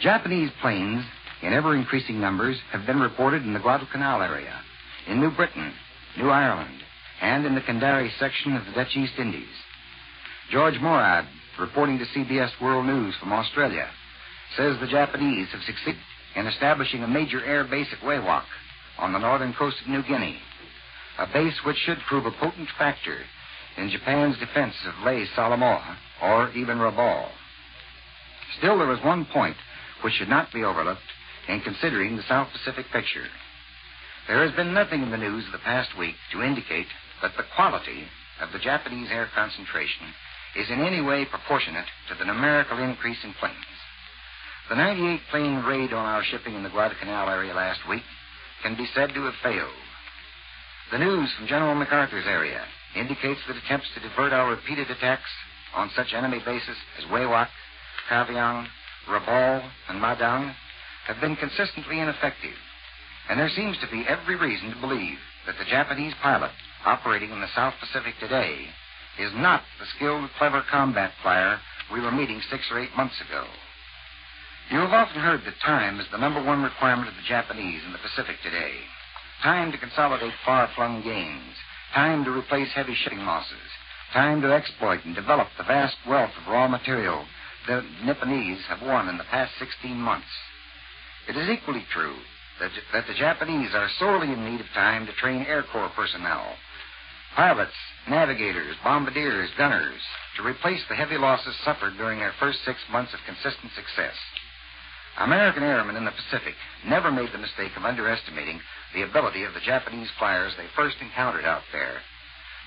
Japanese 0.00 0.50
planes 0.60 1.04
in 1.42 1.52
ever 1.52 1.74
increasing 1.74 2.20
numbers 2.20 2.58
have 2.70 2.86
been 2.86 3.00
reported 3.00 3.42
in 3.42 3.52
the 3.52 3.60
Guadalcanal 3.60 4.22
area, 4.22 4.60
in 5.08 5.20
New 5.20 5.30
Britain, 5.30 5.72
New 6.16 6.28
Ireland, 6.28 6.82
and 7.20 7.46
in 7.46 7.54
the 7.54 7.60
Kendari 7.60 8.10
section 8.18 8.56
of 8.56 8.64
the 8.66 8.72
Dutch 8.72 8.96
East 8.96 9.14
Indies. 9.18 9.46
George 10.50 10.74
Moorad, 10.74 11.26
reporting 11.58 11.98
to 11.98 12.04
CBS 12.04 12.50
World 12.60 12.86
News 12.86 13.14
from 13.20 13.32
Australia, 13.32 13.88
says 14.56 14.76
the 14.80 14.86
Japanese 14.86 15.48
have 15.52 15.62
succeeded 15.62 16.00
in 16.36 16.46
establishing 16.46 17.02
a 17.02 17.08
major 17.08 17.44
air 17.44 17.64
base 17.64 17.88
at 17.92 18.04
Wewak 18.06 18.44
on 18.98 19.12
the 19.12 19.18
northern 19.18 19.54
coast 19.54 19.76
of 19.80 19.88
New 19.88 20.02
Guinea, 20.02 20.38
a 21.18 21.26
base 21.26 21.54
which 21.64 21.76
should 21.76 21.98
prove 22.08 22.26
a 22.26 22.30
potent 22.32 22.68
factor 22.78 23.18
in 23.76 23.90
Japan's 23.90 24.38
defense 24.38 24.74
of 24.86 25.04
Lae 25.04 25.26
Salamaua 25.36 25.96
or 26.22 26.50
even 26.52 26.78
Rabaul. 26.78 27.28
Still, 28.58 28.78
there 28.78 28.92
is 28.92 29.02
one 29.04 29.24
point 29.26 29.56
which 30.02 30.14
should 30.14 30.28
not 30.28 30.52
be 30.52 30.64
overlooked 30.64 31.00
in 31.48 31.60
considering 31.60 32.16
the 32.16 32.22
South 32.28 32.48
Pacific 32.52 32.86
picture. 32.92 33.26
There 34.28 34.46
has 34.46 34.54
been 34.54 34.74
nothing 34.74 35.02
in 35.02 35.10
the 35.10 35.16
news 35.16 35.46
of 35.46 35.52
the 35.52 35.58
past 35.58 35.96
week 35.98 36.14
to 36.32 36.42
indicate 36.42 36.86
that 37.22 37.32
the 37.36 37.44
quality 37.56 38.04
of 38.40 38.52
the 38.52 38.58
Japanese 38.58 39.08
air 39.10 39.28
concentration 39.34 40.06
is 40.56 40.70
in 40.70 40.80
any 40.80 41.00
way 41.00 41.24
proportionate 41.24 41.86
to 42.08 42.14
the 42.14 42.24
numerical 42.24 42.78
increase 42.78 43.18
in 43.24 43.32
planes. 43.34 43.56
The 44.68 44.76
98 44.76 45.20
plane 45.30 45.64
raid 45.64 45.92
on 45.92 46.06
our 46.06 46.22
shipping 46.24 46.54
in 46.54 46.62
the 46.62 46.70
Guadalcanal 46.70 47.28
area 47.28 47.54
last 47.54 47.80
week 47.88 48.02
can 48.62 48.76
be 48.76 48.86
said 48.94 49.12
to 49.14 49.24
have 49.24 49.34
failed. 49.42 49.70
The 50.92 50.98
news 50.98 51.30
from 51.36 51.48
General 51.48 51.74
MacArthur's 51.74 52.26
area 52.26 52.62
indicates 52.96 53.40
that 53.46 53.56
attempts 53.56 53.88
to 53.94 54.00
divert 54.00 54.32
our 54.32 54.50
repeated 54.50 54.90
attacks 54.90 55.30
on 55.74 55.90
such 55.96 56.12
enemy 56.12 56.40
bases 56.44 56.76
as 56.98 57.04
Wewak, 57.04 57.48
Kavieng, 58.10 58.66
Rabaul, 59.08 59.62
and 59.88 60.00
Madang 60.00 60.54
have 61.06 61.20
been 61.20 61.36
consistently 61.36 61.98
ineffective. 61.98 62.54
And 63.28 63.38
there 63.38 63.50
seems 63.50 63.78
to 63.78 63.90
be 63.90 64.04
every 64.06 64.36
reason 64.36 64.70
to 64.70 64.80
believe 64.80 65.18
that 65.46 65.56
the 65.58 65.64
Japanese 65.64 66.14
pilot 66.22 66.50
operating 66.84 67.30
in 67.30 67.40
the 67.40 67.54
South 67.54 67.74
Pacific 67.80 68.14
today 68.20 68.66
is 69.18 69.32
not 69.34 69.62
the 69.78 69.86
skilled, 69.96 70.30
clever 70.38 70.62
combat 70.70 71.12
flyer 71.22 71.58
we 71.92 72.00
were 72.00 72.12
meeting 72.12 72.40
six 72.50 72.64
or 72.70 72.78
eight 72.78 72.94
months 72.96 73.20
ago. 73.20 73.44
You 74.70 74.78
have 74.78 74.92
often 74.92 75.20
heard 75.20 75.42
that 75.44 75.60
time 75.64 76.00
is 76.00 76.06
the 76.10 76.18
number 76.18 76.42
one 76.42 76.62
requirement 76.62 77.08
of 77.08 77.14
the 77.14 77.28
Japanese 77.28 77.82
in 77.84 77.92
the 77.92 77.98
Pacific 77.98 78.36
today. 78.42 78.72
Time 79.42 79.72
to 79.72 79.78
consolidate 79.78 80.32
far 80.44 80.70
flung 80.74 81.02
gains, 81.02 81.54
time 81.94 82.24
to 82.24 82.30
replace 82.30 82.72
heavy 82.74 82.94
shipping 82.94 83.24
losses, 83.24 83.70
time 84.12 84.40
to 84.42 84.52
exploit 84.52 85.04
and 85.04 85.14
develop 85.14 85.48
the 85.56 85.64
vast 85.64 85.96
wealth 86.06 86.32
of 86.40 86.52
raw 86.52 86.68
material 86.68 87.24
the 87.66 87.82
Nipponese 88.02 88.62
have 88.68 88.82
won 88.82 89.08
in 89.08 89.18
the 89.18 89.24
past 89.24 89.52
16 89.58 89.96
months. 89.96 90.26
It 91.28 91.36
is 91.36 91.48
equally 91.48 91.86
true 91.92 92.16
that, 92.60 92.70
that 92.92 93.06
the 93.06 93.14
Japanese 93.14 93.70
are 93.74 93.88
sorely 93.98 94.32
in 94.32 94.44
need 94.44 94.60
of 94.60 94.66
time 94.74 95.06
to 95.06 95.12
train 95.12 95.42
Air 95.42 95.64
Corps 95.72 95.92
personnel, 95.94 96.54
pilots, 97.36 97.72
navigators, 98.08 98.76
bombardiers, 98.82 99.50
gunners, 99.56 100.00
to 100.36 100.42
replace 100.42 100.82
the 100.88 100.96
heavy 100.96 101.16
losses 101.16 101.54
suffered 101.64 101.96
during 101.96 102.18
their 102.18 102.34
first 102.40 102.58
six 102.64 102.78
months 102.90 103.14
of 103.14 103.20
consistent 103.26 103.72
success. 103.74 104.14
American 105.20 105.62
airmen 105.62 105.96
in 105.96 106.04
the 106.04 106.12
Pacific 106.12 106.54
never 106.86 107.10
made 107.10 107.32
the 107.32 107.38
mistake 107.38 107.72
of 107.76 107.84
underestimating 107.84 108.60
the 108.94 109.02
ability 109.02 109.44
of 109.44 109.54
the 109.54 109.60
Japanese 109.60 110.08
flyers 110.18 110.52
they 110.56 110.66
first 110.74 110.96
encountered 111.00 111.44
out 111.44 111.62
there. 111.72 111.98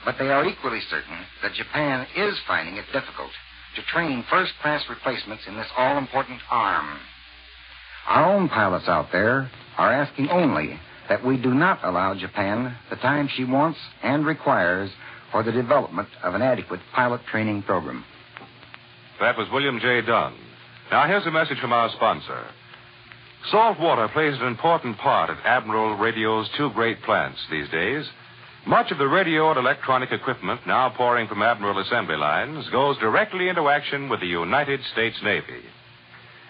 But 0.05 0.15
they 0.19 0.29
are 0.29 0.45
equally 0.45 0.81
certain 0.89 1.17
that 1.41 1.53
Japan 1.53 2.05
is 2.15 2.35
finding 2.47 2.77
it 2.77 2.85
difficult 2.93 3.31
to 3.75 3.81
train 3.91 4.23
first 4.29 4.53
class 4.61 4.83
replacements 4.89 5.43
in 5.47 5.55
this 5.55 5.67
all 5.77 5.97
important 5.97 6.39
arm. 6.49 6.99
Our 8.07 8.35
own 8.35 8.49
pilots 8.49 8.87
out 8.87 9.11
there 9.11 9.49
are 9.77 9.91
asking 9.91 10.29
only 10.29 10.79
that 11.09 11.25
we 11.25 11.37
do 11.37 11.53
not 11.53 11.83
allow 11.83 12.13
Japan 12.13 12.77
the 12.89 12.95
time 12.97 13.27
she 13.35 13.43
wants 13.43 13.79
and 14.03 14.25
requires 14.25 14.91
for 15.31 15.43
the 15.43 15.51
development 15.51 16.09
of 16.23 16.35
an 16.35 16.41
adequate 16.41 16.79
pilot 16.93 17.21
training 17.29 17.63
program. 17.63 18.05
That 19.19 19.37
was 19.37 19.47
William 19.51 19.79
J. 19.79 20.01
Dunn. 20.01 20.35
Now, 20.91 21.07
here's 21.07 21.25
a 21.25 21.31
message 21.31 21.59
from 21.59 21.73
our 21.73 21.89
sponsor. 21.91 22.45
Salt 23.51 23.79
water 23.79 24.07
plays 24.07 24.35
an 24.39 24.47
important 24.47 24.97
part 24.97 25.29
at 25.29 25.45
Admiral 25.45 25.97
Radio's 25.97 26.49
two 26.57 26.69
great 26.71 27.01
plants 27.03 27.39
these 27.49 27.69
days. 27.69 28.05
Much 28.67 28.91
of 28.91 28.97
the 28.97 29.07
radio 29.07 29.49
and 29.49 29.59
electronic 29.59 30.11
equipment 30.11 30.61
now 30.65 30.89
pouring 30.89 31.27
from 31.27 31.41
Admiral 31.43 31.79
assembly 31.79 32.17
lines 32.17 32.67
goes 32.71 32.97
directly 32.97 33.47
into 33.49 33.67
action 33.67 34.09
with 34.09 34.19
the 34.19 34.27
United 34.27 34.79
States 34.91 35.17
Navy. 35.23 35.61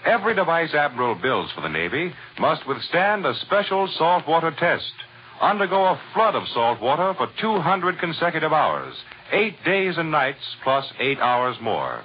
Every 0.05 0.35
device 0.35 0.73
Admiral 0.73 1.15
builds 1.15 1.51
for 1.53 1.61
the 1.61 1.69
Navy 1.69 2.13
must 2.39 2.67
withstand 2.67 3.25
a 3.25 3.35
special 3.41 3.89
saltwater 3.97 4.51
test, 4.51 4.93
undergo 5.41 5.85
a 5.85 6.01
flood 6.13 6.35
of 6.35 6.47
salt 6.53 6.79
water 6.79 7.13
for 7.17 7.27
200 7.41 7.99
consecutive 7.99 8.53
hours, 8.53 8.95
eight 9.31 9.55
days 9.65 9.97
and 9.97 10.11
nights 10.11 10.43
plus 10.63 10.85
eight 10.99 11.19
hours 11.19 11.57
more. 11.61 12.03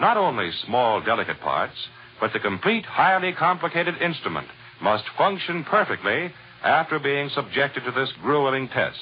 Not 0.00 0.16
only 0.16 0.50
small, 0.64 1.00
delicate 1.00 1.40
parts, 1.40 1.76
but 2.20 2.32
the 2.32 2.40
complete, 2.40 2.84
highly 2.84 3.32
complicated 3.32 4.00
instrument 4.00 4.48
must 4.80 5.04
function 5.16 5.64
perfectly 5.64 6.32
after 6.62 6.98
being 6.98 7.30
subjected 7.30 7.84
to 7.84 7.92
this 7.92 8.12
grueling 8.22 8.68
test. 8.68 8.98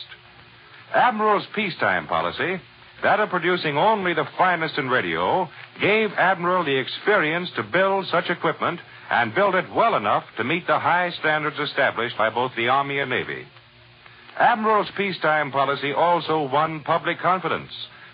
Admiral's 0.93 1.47
peacetime 1.55 2.07
policy, 2.07 2.61
that 3.03 3.21
of 3.21 3.29
producing 3.29 3.77
only 3.77 4.15
the 4.15 4.27
finest 4.39 4.79
in 4.79 4.89
radio, 4.89 5.49
gave 5.81 6.13
Admiral 6.13 6.65
the 6.65 6.79
experience 6.79 7.51
to 7.57 7.63
build 7.63 8.07
such 8.07 8.31
equipment 8.31 8.81
and 9.11 9.35
build 9.35 9.55
it 9.55 9.73
well 9.75 9.97
enough 9.97 10.25
to 10.37 10.45
meet 10.45 10.67
the 10.67 10.79
high 10.79 11.11
standards 11.19 11.59
established 11.59 12.17
by 12.17 12.31
both 12.31 12.53
the 12.57 12.69
Army 12.69 13.01
and 13.01 13.11
Navy. 13.11 13.45
Admiral's 14.39 14.91
peacetime 14.97 15.53
policy 15.53 15.93
also 15.93 16.49
won 16.49 16.81
public 16.81 17.19
confidence, 17.21 17.71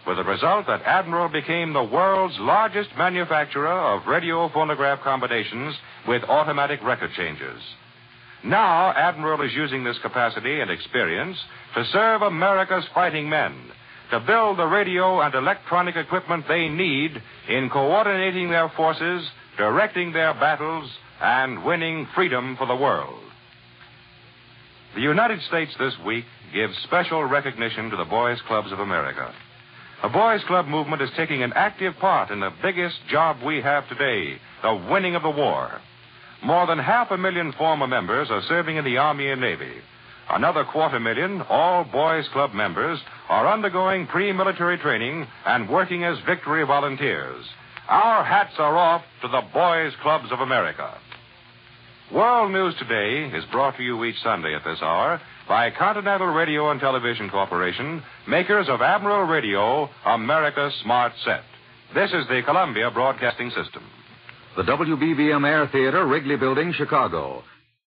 with 0.06 0.16
the 0.16 0.24
result 0.24 0.66
that 0.66 0.82
Admiral 0.82 1.28
became 1.28 1.72
the 1.72 1.84
world's 1.84 2.38
largest 2.38 2.90
manufacturer 2.96 3.68
of 3.68 4.06
radio 4.06 4.48
phonograph 4.48 5.00
combinations 5.02 5.74
with 6.08 6.22
automatic 6.24 6.82
record 6.82 7.10
changers. 7.16 7.60
Now, 8.42 8.92
Admiral 8.92 9.42
is 9.42 9.52
using 9.52 9.84
this 9.84 9.98
capacity 10.00 10.60
and 10.60 10.70
experience 10.70 11.36
to 11.74 11.84
serve 11.92 12.22
America's 12.22 12.86
fighting 12.94 13.28
men, 13.28 13.54
to 14.10 14.20
build 14.20 14.58
the 14.58 14.66
radio 14.66 15.20
and 15.20 15.34
electronic 15.34 15.96
equipment 15.96 16.46
they 16.48 16.68
need 16.68 17.22
in 17.48 17.68
coordinating 17.68 18.48
their 18.48 18.70
forces, 18.70 19.28
directing 19.58 20.12
their 20.12 20.32
battles, 20.34 20.90
and 21.20 21.64
winning 21.64 22.08
freedom 22.14 22.56
for 22.56 22.66
the 22.66 22.74
world. 22.74 23.20
The 24.94 25.02
United 25.02 25.40
States 25.42 25.72
this 25.78 25.94
week 26.04 26.24
gives 26.52 26.76
special 26.84 27.22
recognition 27.24 27.90
to 27.90 27.96
the 27.96 28.04
Boys 28.04 28.38
Clubs 28.48 28.72
of 28.72 28.80
America. 28.80 29.32
The 30.02 30.08
Boys 30.08 30.40
Club 30.46 30.66
movement 30.66 31.02
is 31.02 31.10
taking 31.14 31.42
an 31.42 31.52
active 31.54 31.92
part 32.00 32.30
in 32.30 32.40
the 32.40 32.52
biggest 32.62 32.96
job 33.10 33.36
we 33.44 33.60
have 33.60 33.86
today, 33.86 34.38
the 34.62 34.86
winning 34.90 35.14
of 35.14 35.22
the 35.22 35.30
war. 35.30 35.78
More 36.42 36.66
than 36.66 36.78
half 36.78 37.10
a 37.10 37.18
million 37.18 37.52
former 37.52 37.86
members 37.86 38.28
are 38.30 38.40
serving 38.48 38.78
in 38.78 38.84
the 38.86 38.96
Army 38.96 39.28
and 39.30 39.42
Navy. 39.42 39.74
Another 40.30 40.64
quarter 40.64 40.98
million, 40.98 41.42
all 41.42 41.84
Boys 41.84 42.26
Club 42.32 42.54
members, 42.54 42.98
are 43.28 43.52
undergoing 43.52 44.06
pre 44.06 44.32
military 44.32 44.78
training 44.78 45.26
and 45.44 45.68
working 45.68 46.02
as 46.02 46.16
victory 46.24 46.64
volunteers. 46.64 47.44
Our 47.86 48.24
hats 48.24 48.54
are 48.56 48.78
off 48.78 49.02
to 49.20 49.28
the 49.28 49.42
Boys 49.52 49.92
Clubs 50.00 50.32
of 50.32 50.40
America. 50.40 50.96
World 52.10 52.52
News 52.52 52.74
Today 52.78 53.36
is 53.36 53.44
brought 53.52 53.76
to 53.76 53.82
you 53.82 54.02
each 54.04 54.22
Sunday 54.22 54.54
at 54.54 54.64
this 54.64 54.80
hour 54.80 55.20
by 55.50 55.68
Continental 55.72 56.28
Radio 56.28 56.70
and 56.70 56.78
Television 56.78 57.28
Corporation, 57.28 58.00
makers 58.28 58.68
of 58.68 58.80
Admiral 58.80 59.24
Radio, 59.24 59.90
America's 60.06 60.72
Smart 60.84 61.12
Set. 61.24 61.42
This 61.92 62.12
is 62.12 62.24
the 62.28 62.42
Columbia 62.44 62.88
Broadcasting 62.92 63.50
System. 63.50 63.82
The 64.56 64.62
WBBM 64.62 65.44
Air 65.44 65.68
Theater, 65.72 66.06
Wrigley 66.06 66.36
Building, 66.36 66.72
Chicago, 66.72 67.42